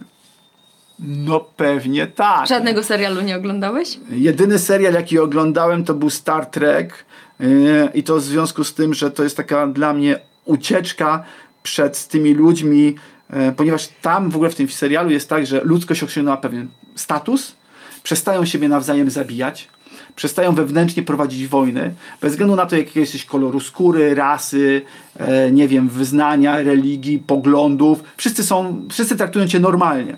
[0.99, 2.47] No pewnie tak.
[2.47, 3.99] Żadnego serialu nie oglądałeś?
[4.11, 7.05] Jedyny serial, jaki oglądałem, to był Star Trek.
[7.41, 11.25] Yy, I to w związku z tym, że to jest taka dla mnie ucieczka
[11.63, 12.95] przed tymi ludźmi,
[13.31, 17.57] yy, ponieważ tam w ogóle w tym serialu jest tak, że ludzkość osiągnęła pewien status,
[18.05, 19.69] przestają siebie nawzajem zabijać,
[20.17, 24.83] przestają wewnętrznie prowadzić wojny, bez względu na to, jakiego jesteś koloru skóry, rasy,
[25.17, 28.03] e, nie wiem, wyznania, religii, poglądów.
[28.17, 30.17] Wszyscy są, wszyscy traktują cię normalnie.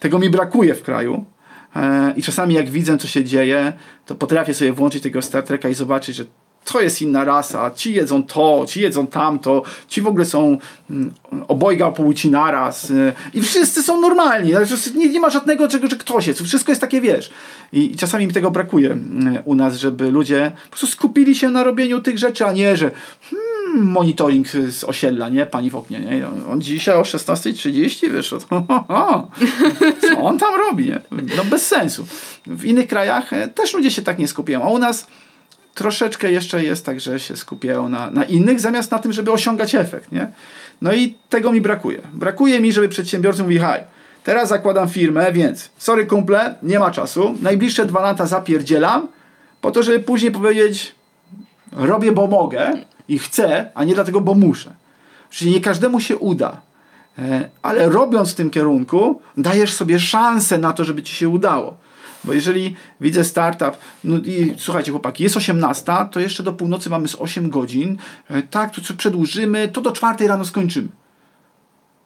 [0.00, 1.24] Tego mi brakuje w kraju.
[1.76, 3.72] E, I czasami jak widzę, co się dzieje,
[4.06, 6.24] to potrafię sobie włączyć tego Star Treka i zobaczyć, że
[6.66, 10.58] to jest inna rasa, ci jedzą to, ci jedzą tamto, ci w ogóle są
[10.90, 11.14] mm,
[11.48, 14.52] obojga płci naraz y, i wszyscy są normalni,
[14.94, 17.30] nie, nie ma żadnego czego, że ktoś jest, wszystko jest takie, wiesz.
[17.72, 21.64] I, czasami mi tego brakuje mm, u nas, żeby ludzie po prostu skupili się na
[21.64, 22.90] robieniu tych rzeczy, a nie, że
[23.30, 25.46] hmm, monitoring z osiedla, nie?
[25.46, 26.26] Pani w oknie, nie?
[26.52, 28.42] On dzisiaj o 16.30 wyszedł.
[30.08, 31.00] Co on tam robi, nie?
[31.36, 32.06] No bez sensu.
[32.46, 35.06] W innych krajach e, też ludzie się tak nie skupiają, a u nas
[35.76, 39.74] troszeczkę jeszcze jest tak, że się skupiają na, na innych, zamiast na tym, żeby osiągać
[39.74, 40.28] efekt, nie?
[40.82, 42.00] No i tego mi brakuje.
[42.12, 43.80] Brakuje mi, żeby przedsiębiorcy mówili, haj,
[44.24, 49.08] teraz zakładam firmę, więc sorry kumple, nie ma czasu, najbliższe dwa lata zapierdzielam,
[49.60, 50.94] po to, żeby później powiedzieć,
[51.72, 52.72] robię, bo mogę
[53.08, 54.74] i chcę, a nie dlatego, bo muszę.
[55.30, 56.60] Czyli nie każdemu się uda.
[57.18, 61.76] E, Ale robiąc w tym kierunku, dajesz sobie szansę na to, żeby ci się udało.
[62.26, 67.08] Bo jeżeli widzę startup, no i słuchajcie chłopaki, jest 18, to jeszcze do północy mamy
[67.08, 67.98] z 8 godzin,
[68.28, 70.88] e, tak, to przedłużymy, to do czwartej rano skończymy.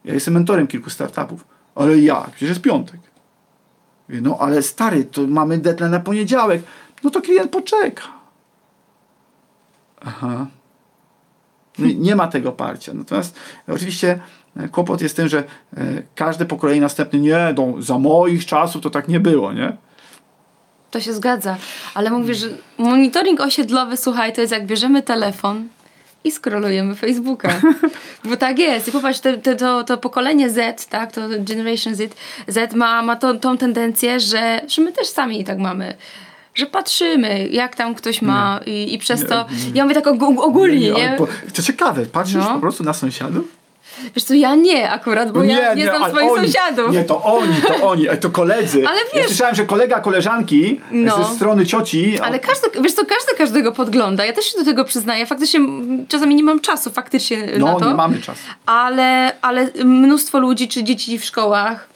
[0.04, 1.44] Ja jestem mentorem kilku startupów.
[1.74, 2.30] Ale jak?
[2.30, 3.00] Przecież jest piątek.
[4.08, 6.62] No ale stary, to mamy deadline na poniedziałek.
[7.04, 8.02] No to klient poczeka.
[10.00, 10.46] Aha.
[11.78, 12.94] No Nie ma tego parcia.
[12.94, 13.36] Natomiast
[13.68, 14.20] oczywiście
[14.56, 15.38] e, kłopot jest tym, że
[15.76, 19.76] e, każde pokolenie następne, nie, no, za moich czasów to tak nie było, nie?
[20.90, 21.56] To się zgadza,
[21.94, 22.46] ale mówię, że
[22.78, 25.68] monitoring osiedlowy, słuchaj, to jest jak bierzemy telefon
[26.24, 27.60] i scrollujemy Facebooka.
[28.24, 28.88] Bo tak jest.
[28.88, 32.14] I popatrz, te, te, to, to pokolenie Z, tak, to Generation Z,
[32.48, 35.94] Z ma, ma tą, tą tendencję, że, że my też sami tak mamy.
[36.54, 39.46] Że patrzymy, jak tam ktoś ma i, i przez to...
[39.74, 41.08] Ja mówię tak og- ogólnie, nie?
[41.08, 42.54] ale po, to ciekawe, patrzysz No.
[42.54, 43.59] po prostu na sąsiadów?
[44.14, 46.92] Wiesz co, ja nie akurat, bo ja nie, znam ale swoich oni, sąsiadów.
[46.92, 48.88] Nie, to oni, to oni, e, to koledzy.
[48.88, 51.24] Ale Ja wiesz- słyszałem, że kolega koleżanki No.
[51.24, 52.18] ze strony cioci.
[52.22, 54.24] Ale każdy, wiesz co, każdy każdego podgląda.
[54.24, 55.26] Ja też się do tego przyznaję.
[55.26, 55.60] Faktycznie
[56.08, 57.88] czasami nie mam czasu faktycznie na No, to.
[57.88, 58.40] nie mamy czasu.
[58.66, 61.88] Ale, ale mnóstwo ludzi czy dzieci w szkołach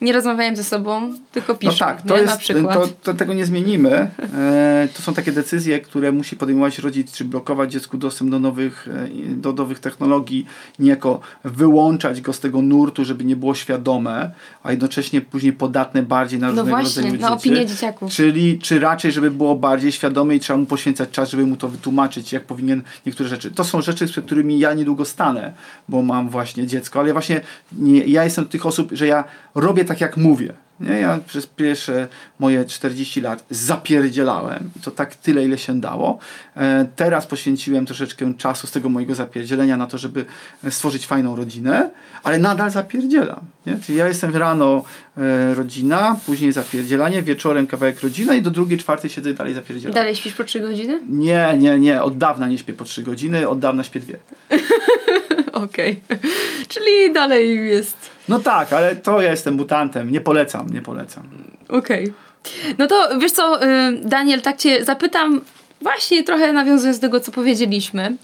[0.00, 1.72] nie rozmawiają ze sobą, tylko piszą.
[1.72, 2.20] No tak, to nie?
[2.20, 2.74] jest, na przykład.
[2.74, 4.10] to, to tego nie zmienimy.
[4.34, 8.88] E, to są takie decyzje, które musi podejmować rodzic, czy blokować dziecku dostęp do nowych,
[8.88, 10.46] e, do nowych technologii,
[10.78, 14.30] niejako wyłączać go z tego nurtu, żeby nie było świadome,
[14.62, 18.12] a jednocześnie później podatne bardziej na No różnego właśnie, rodzaju na opinię dzieciaków.
[18.12, 21.68] Czyli, czy raczej, żeby było bardziej świadome i trzeba mu poświęcać czas, żeby mu to
[21.68, 23.50] wytłumaczyć, jak powinien niektóre rzeczy.
[23.50, 25.52] To są rzeczy, przed którymi ja niedługo stanę,
[25.88, 27.40] bo mam właśnie dziecko, ale właśnie
[27.72, 29.24] nie, ja jestem z tych osób, że ja
[29.54, 30.54] robię tak, jak mówię.
[30.80, 31.00] Nie?
[31.00, 32.08] Ja przez pierwsze
[32.38, 36.18] moje 40 lat zapierdzielałem i to tak tyle, ile się dało.
[36.56, 40.24] E, teraz poświęciłem troszeczkę czasu z tego mojego zapierdzielenia na to, żeby
[40.70, 41.90] stworzyć fajną rodzinę,
[42.22, 43.40] ale nadal zapierdzielam.
[43.66, 43.78] Nie?
[43.86, 44.84] Czyli ja jestem rano
[45.16, 49.94] e, rodzina, później zapierdzielanie, wieczorem kawałek rodzina i do drugiej, czwartej siedzę dalej zapierdzielam.
[49.94, 51.00] Dalej śpisz po trzy godziny?
[51.08, 52.02] Nie, nie, nie.
[52.02, 54.18] Od dawna nie śpię po 3 godziny, od dawna śpię dwie.
[55.64, 56.00] Okej.
[56.68, 57.96] Czyli dalej jest.
[58.28, 60.10] No tak, ale to ja jestem mutantem.
[60.10, 61.28] Nie polecam, nie polecam.
[61.68, 62.12] Okej.
[62.78, 63.66] No to wiesz co, y,
[64.04, 65.40] Daniel, tak cię zapytam,
[65.80, 68.16] właśnie trochę nawiązując do tego, co powiedzieliśmy.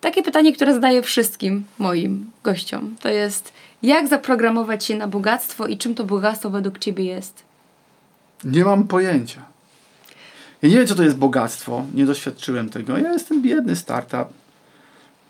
[0.00, 3.52] Takie pytanie, które zadaję wszystkim moim gościom, to jest
[3.82, 7.42] jak zaprogramować się na bogactwo i czym to bogactwo według ciebie jest?
[8.44, 9.42] Nie mam pojęcia.
[10.62, 11.84] Ja nie wiem, co to jest bogactwo.
[11.94, 12.98] Nie doświadczyłem tego.
[12.98, 14.28] Ja jestem biedny startup.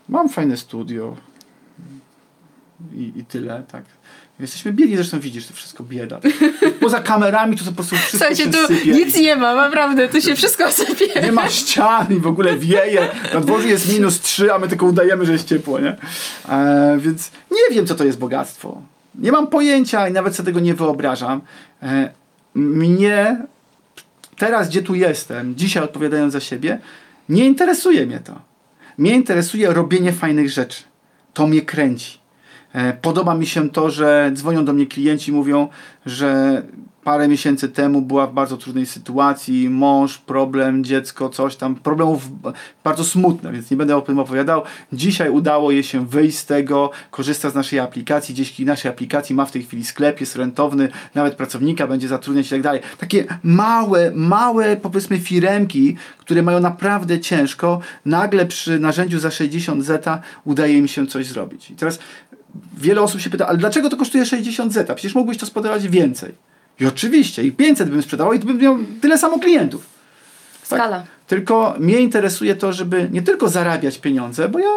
[0.09, 1.15] Mam fajne studio.
[2.95, 3.83] I, i tyle, tak.
[4.39, 6.19] Jesteśmy biedni, zresztą widzisz, to wszystko bieda.
[6.79, 8.91] Poza kamerami to, to po prostu wszystko Słuchajcie, się tu sypie.
[8.91, 11.21] nic nie ma, naprawdę, tu się wszystko sypie.
[11.21, 13.07] Nie ma ścian i w ogóle wieje.
[13.33, 15.95] Na dworze jest minus 3, a my tylko udajemy, że jest ciepło, nie?
[16.49, 18.81] E, więc nie wiem, co to jest bogactwo.
[19.15, 21.41] Nie mam pojęcia i nawet sobie tego nie wyobrażam.
[21.83, 22.11] E,
[22.55, 23.37] mnie
[24.37, 26.79] teraz, gdzie tu jestem, dzisiaj odpowiadając za siebie,
[27.29, 28.41] nie interesuje mnie to.
[28.97, 30.83] Mnie interesuje robienie fajnych rzeczy.
[31.33, 32.20] To mnie kręci.
[32.73, 35.67] E, Podoba mi się to, że dzwonią do mnie klienci, mówią,
[36.05, 36.61] że
[37.03, 42.29] parę miesięcy temu była w bardzo trudnej sytuacji, mąż, problem, dziecko, coś tam, problemów
[42.83, 44.63] bardzo smutne, więc nie będę o tym opowiadał.
[44.93, 49.45] Dzisiaj udało jej się wyjść z tego, korzysta z naszej aplikacji, gdzieś naszej aplikacji ma
[49.45, 52.81] w tej chwili sklep, jest rentowny, nawet pracownika będzie zatrudniać i tak dalej.
[52.97, 60.21] Takie małe, małe powiedzmy firemki, które mają naprawdę ciężko, nagle przy narzędziu za 60 zeta
[60.45, 61.71] udaje im się coś zrobić.
[61.71, 61.99] I teraz
[62.77, 64.95] wiele osób się pyta, ale dlaczego to kosztuje 60 zeta?
[64.95, 66.33] Przecież mógłbyś to sprzedawać więcej.
[66.79, 69.85] I oczywiście, i 500 bym sprzedawał i bym miał tyle samo klientów.
[70.63, 71.03] Skala.
[71.27, 74.69] Tylko mnie interesuje to, żeby nie tylko zarabiać pieniądze, bo ja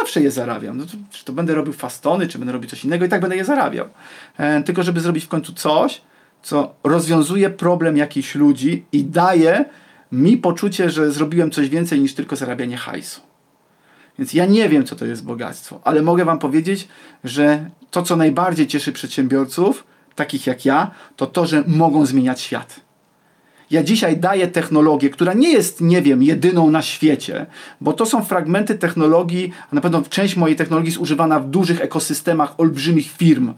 [0.00, 0.78] zawsze je zarabiam.
[0.78, 3.36] No to, czy to będę robił fastony, czy będę robił coś innego, i tak będę
[3.36, 3.88] je zarabiał.
[4.38, 6.00] E, tylko żeby zrobić w końcu coś,
[6.42, 9.64] co rozwiązuje problem jakichś ludzi i daje
[10.12, 13.27] mi poczucie, że zrobiłem coś więcej niż tylko zarabianie hajsu.
[14.18, 16.88] Więc ja nie wiem, co to jest bogactwo, ale mogę Wam powiedzieć,
[17.24, 22.80] że to, co najbardziej cieszy przedsiębiorców, takich jak ja, to to, że mogą zmieniać świat.
[23.70, 27.46] Ja dzisiaj daję technologię, która nie jest, nie wiem, jedyną na świecie,
[27.80, 31.80] bo to są fragmenty technologii, a na pewno część mojej technologii jest używana w dużych
[31.80, 33.54] ekosystemach olbrzymich firm,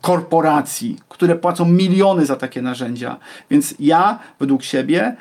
[0.00, 3.16] korporacji, które płacą miliony za takie narzędzia.
[3.50, 5.16] Więc ja, według siebie,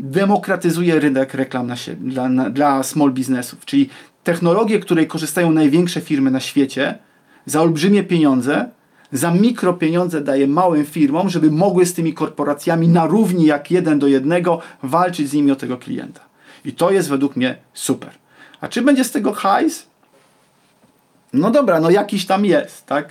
[0.00, 3.88] demokratyzuję rynek reklam na dla, na, dla small businessów, czyli
[4.24, 6.98] technologie, której korzystają największe firmy na świecie,
[7.46, 8.68] za olbrzymie pieniądze,
[9.12, 14.06] za mikropieniądze daje małym firmom, żeby mogły z tymi korporacjami na równi jak jeden do
[14.06, 16.20] jednego walczyć z nimi o tego klienta.
[16.64, 18.10] I to jest według mnie super.
[18.60, 19.86] A czy będzie z tego hajs?
[21.32, 23.08] No dobra, no jakiś tam jest, tak?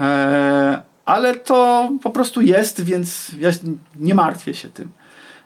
[0.00, 3.50] Eee, ale to po prostu jest, więc ja
[3.96, 4.88] nie martwię się tym.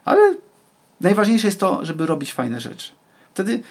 [0.04, 0.34] Ale
[1.00, 2.92] najważniejsze jest to, żeby robić fajne rzeczy.
[3.34, 3.62] Wtedy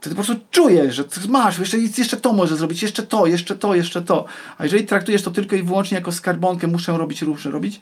[0.00, 3.74] ty po prostu czujesz, że masz, jeszcze, jeszcze to może zrobić, jeszcze to, jeszcze to,
[3.74, 4.24] jeszcze to.
[4.58, 7.80] A jeżeli traktujesz to tylko i wyłącznie jako skarbonkę, muszę robić, muszę robić,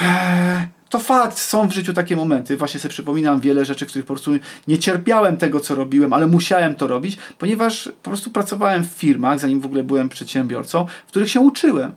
[0.00, 2.56] eee, to fakt, są w życiu takie momenty.
[2.56, 4.30] Właśnie sobie przypominam wiele rzeczy, w których po prostu
[4.68, 9.38] nie cierpiałem tego, co robiłem, ale musiałem to robić, ponieważ po prostu pracowałem w firmach,
[9.38, 11.92] zanim w ogóle byłem przedsiębiorcą, w których się uczyłem.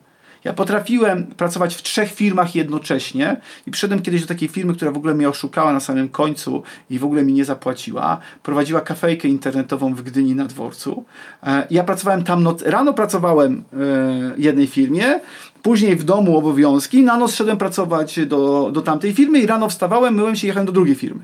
[0.47, 4.97] Ja potrafiłem pracować w trzech firmach jednocześnie i przyszedłem kiedyś do takiej firmy, która w
[4.97, 8.17] ogóle mnie oszukała na samym końcu i w ogóle mi nie zapłaciła.
[8.43, 11.05] Prowadziła kafejkę internetową w Gdyni na dworcu.
[11.43, 15.19] E, Ja pracowałem tam, noc, rano pracowałem w jednej firmie,
[15.63, 20.15] później w domu obowiązki, na noc szedłem pracować do, do tamtej firmy i rano wstawałem,
[20.15, 21.21] myłem się i jechałem do drugiej firmy.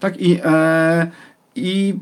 [0.00, 1.10] Tak i, e,
[1.56, 1.94] i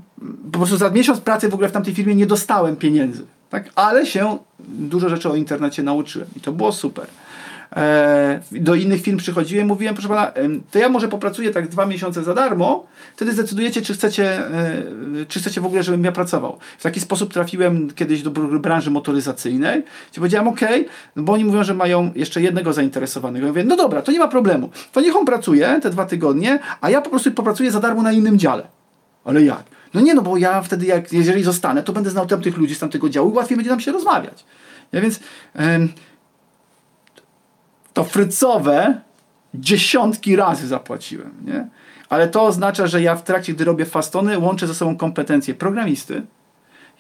[0.52, 3.26] po prostu za miesiąc pracy w ogóle w tamtej firmie nie dostałem pieniędzy.
[3.55, 3.70] Tak?
[3.74, 7.07] Ale się dużo rzeczy o internecie nauczyłem i to było super.
[7.76, 10.32] E, do innych firm przychodziłem mówiłem, proszę pana,
[10.70, 12.86] to ja może popracuję tak dwa miesiące za darmo,
[13.16, 14.82] wtedy zdecydujecie, czy chcecie, e,
[15.28, 16.59] czy chcecie w ogóle, żebym ja pracował.
[16.78, 20.61] W taki sposób trafiłem kiedyś do br- branży motoryzacyjnej, gdzie powiedziałem, ok,
[21.16, 23.46] no bo oni mówią, że mają jeszcze jednego zainteresowanego.
[23.46, 24.70] Ja mówię, no dobra, to nie ma problemu.
[24.92, 28.12] To niech on pracuje te dwa tygodnie, a ja po prostu popracuję za darmo na
[28.12, 28.66] innym dziale.
[29.24, 29.64] Ale jak?
[29.95, 32.74] No nie, no bo ja wtedy, jak, jeżeli zostanę, to będę znał tam tych ludzi
[32.74, 34.45] z tamtego działu i łatwiej będzie nam się rozmawiać.
[34.92, 35.20] Ja więc
[37.92, 39.01] to frycowe
[39.55, 41.68] dziesiątki razy zapłaciłem, nie?
[42.09, 46.22] Ale to oznacza, że ja w trakcie, gdy robię fastony, łączę ze sobą kompetencje programisty,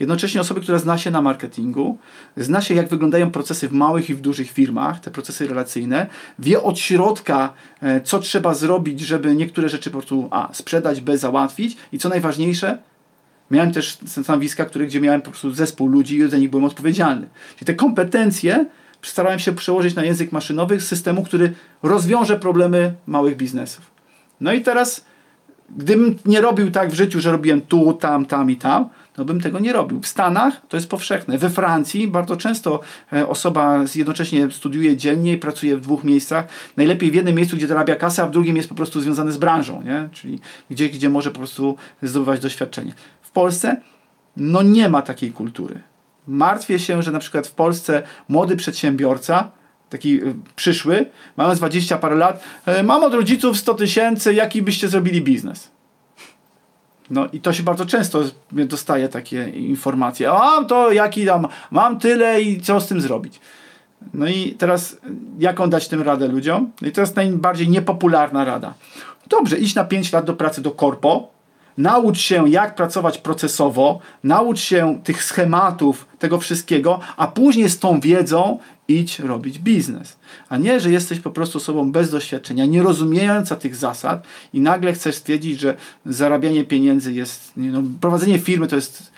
[0.00, 1.98] jednocześnie osoby, która zna się na marketingu,
[2.36, 6.06] zna się jak wyglądają procesy w małych i w dużych firmach, te procesy relacyjne,
[6.38, 11.18] wie od środka, e, co trzeba zrobić, żeby niektóre rzeczy po prostu a, sprzedać, b,
[11.18, 12.78] załatwić i co najważniejsze,
[13.50, 17.28] Miałem też stanowiska, które, gdzie miałem po prostu zespół ludzi i za nich byłem odpowiedzialny.
[17.56, 18.66] Czyli te kompetencje
[19.02, 23.90] starałem się przełożyć na język maszynowy systemu, który rozwiąże problemy małych biznesów.
[24.40, 25.04] No i teraz,
[25.76, 28.88] gdybym nie robił tak w życiu, że robiłem tu, tam, tam i tam,
[29.18, 30.00] no bym tego nie robił.
[30.00, 31.38] W Stanach to jest powszechne.
[31.38, 32.80] We Francji bardzo często
[33.12, 36.48] e, osoba jednocześnie studiuje dziennie i pracuje w dwóch miejscach.
[36.76, 39.36] Najlepiej w jednym miejscu, gdzie zarabia kasę, a w drugim jest po prostu związany z
[39.36, 40.08] branżą, nie?
[40.12, 40.40] czyli
[40.70, 42.92] gdzie, gdzie może po prostu zdobywać doświadczenie.
[43.22, 43.76] W Polsce
[44.36, 45.80] no nie ma takiej kultury.
[46.26, 49.50] Martwię się, że na przykład w Polsce młody przedsiębiorca,
[49.90, 51.06] taki y, przyszły,
[51.36, 55.73] mając 20 parę lat, e, mam od rodziców 100 tysięcy, jaki byście zrobili biznes?
[57.10, 60.30] No i to się bardzo często dostaje takie informacje.
[60.30, 63.40] A to jaki tam, mam tyle i co z tym zrobić?
[64.14, 64.96] No i teraz
[65.38, 66.70] jaką dać tym radę ludziom?
[66.82, 68.74] No i to jest najbardziej niepopularna rada.
[69.26, 71.28] Dobrze, idź na 5 lat do pracy do korpo,
[71.78, 78.00] naucz się jak pracować procesowo, naucz się tych schematów, tego wszystkiego, a później z tą
[78.00, 78.58] wiedzą
[78.88, 80.16] idź robić biznes.
[80.48, 84.92] A nie, że jesteś po prostu osobą bez doświadczenia, nie rozumiejąca tych zasad i nagle
[84.92, 85.76] chcesz stwierdzić, że
[86.06, 89.12] zarabianie pieniędzy jest, no, prowadzenie firmy to jest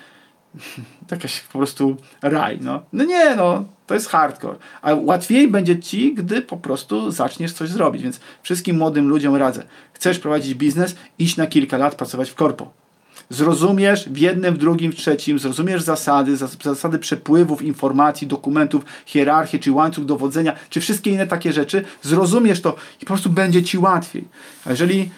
[1.11, 2.59] jakaś po prostu raj.
[2.61, 2.83] No.
[2.93, 4.59] no nie, no, to jest hardcore.
[4.83, 8.03] A łatwiej będzie ci, gdy po prostu zaczniesz coś zrobić.
[8.03, 9.63] Więc wszystkim młodym ludziom radzę.
[9.93, 12.86] Chcesz prowadzić biznes, idź na kilka lat pracować w korpo.
[13.31, 19.59] Zrozumiesz w jednym, w drugim, w trzecim, zrozumiesz zasady, zas- zasady przepływów informacji, dokumentów, hierarchię,
[19.59, 23.79] czy łańcuch dowodzenia, czy wszystkie inne takie rzeczy, zrozumiesz to i po prostu będzie ci
[23.79, 24.25] łatwiej.
[24.67, 25.11] A jeżeli,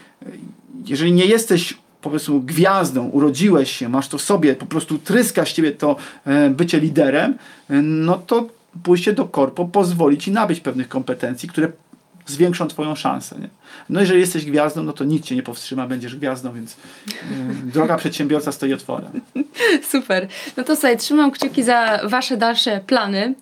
[0.84, 5.52] jeżeli nie jesteś powiedzmy gwiazdą, urodziłeś się, masz to w sobie, po prostu tryska z
[5.52, 7.34] ciebie to e, bycie liderem,
[7.70, 8.46] e, no to
[8.82, 11.72] pójście do korpo pozwoli ci nabyć pewnych kompetencji, które
[12.26, 13.36] zwiększą twoją szansę.
[13.38, 13.48] Nie?
[13.90, 17.14] No jeżeli jesteś gwiazdą, no to nikt cię nie powstrzyma, będziesz gwiazdą, więc e,
[17.64, 19.20] droga przedsiębiorca stoi otworem.
[19.92, 20.28] Super.
[20.56, 23.34] No to sobie trzymam kciuki za Wasze dalsze plany,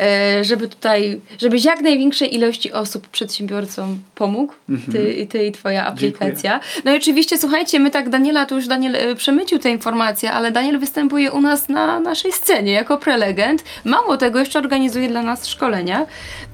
[0.00, 4.52] e, żeby tutaj, żebyś jak największej ilości osób przedsiębiorcom pomógł,
[4.92, 6.60] ty, ty i Twoja aplikacja.
[6.84, 10.52] No i oczywiście, słuchajcie, my tak Daniela, tu już Daniel e, przemycił tę informację, ale
[10.52, 13.64] Daniel występuje u nas na naszej scenie jako prelegent.
[13.84, 16.06] Mało tego, jeszcze organizuje dla nas szkolenia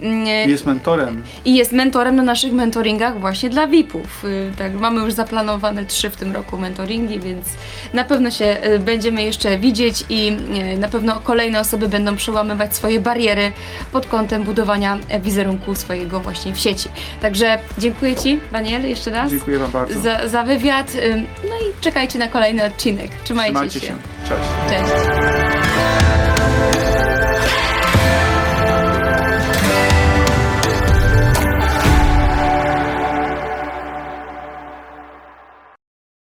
[0.03, 1.23] e, Jest mentorem.
[1.45, 4.25] i jest mentorem na naszych mentoringach właśnie dla VIP-ów.
[4.25, 7.47] Y, Tak, mamy już zaplanowane trzy w tym roku mentoringi, więc
[7.93, 10.37] na pewno się y, będziemy jeszcze widzieć i
[10.75, 13.53] y, na pewno kolejne osoby będą przełamywać swoje bariery
[13.93, 16.89] pod kątem budowania e, wizerunku swojego właśnie w sieci.
[17.21, 20.01] Także dziękuję Ci, Daniel, jeszcze raz Dziękuję Wam bardzo.
[20.01, 20.93] za, za wywiad.
[21.45, 23.11] No i czekajcie na kolejny odcinek.
[23.25, 23.97] Trzymajcie, Trzymajcie się.
[24.29, 24.41] Cześć.
[24.69, 26.16] Cześć.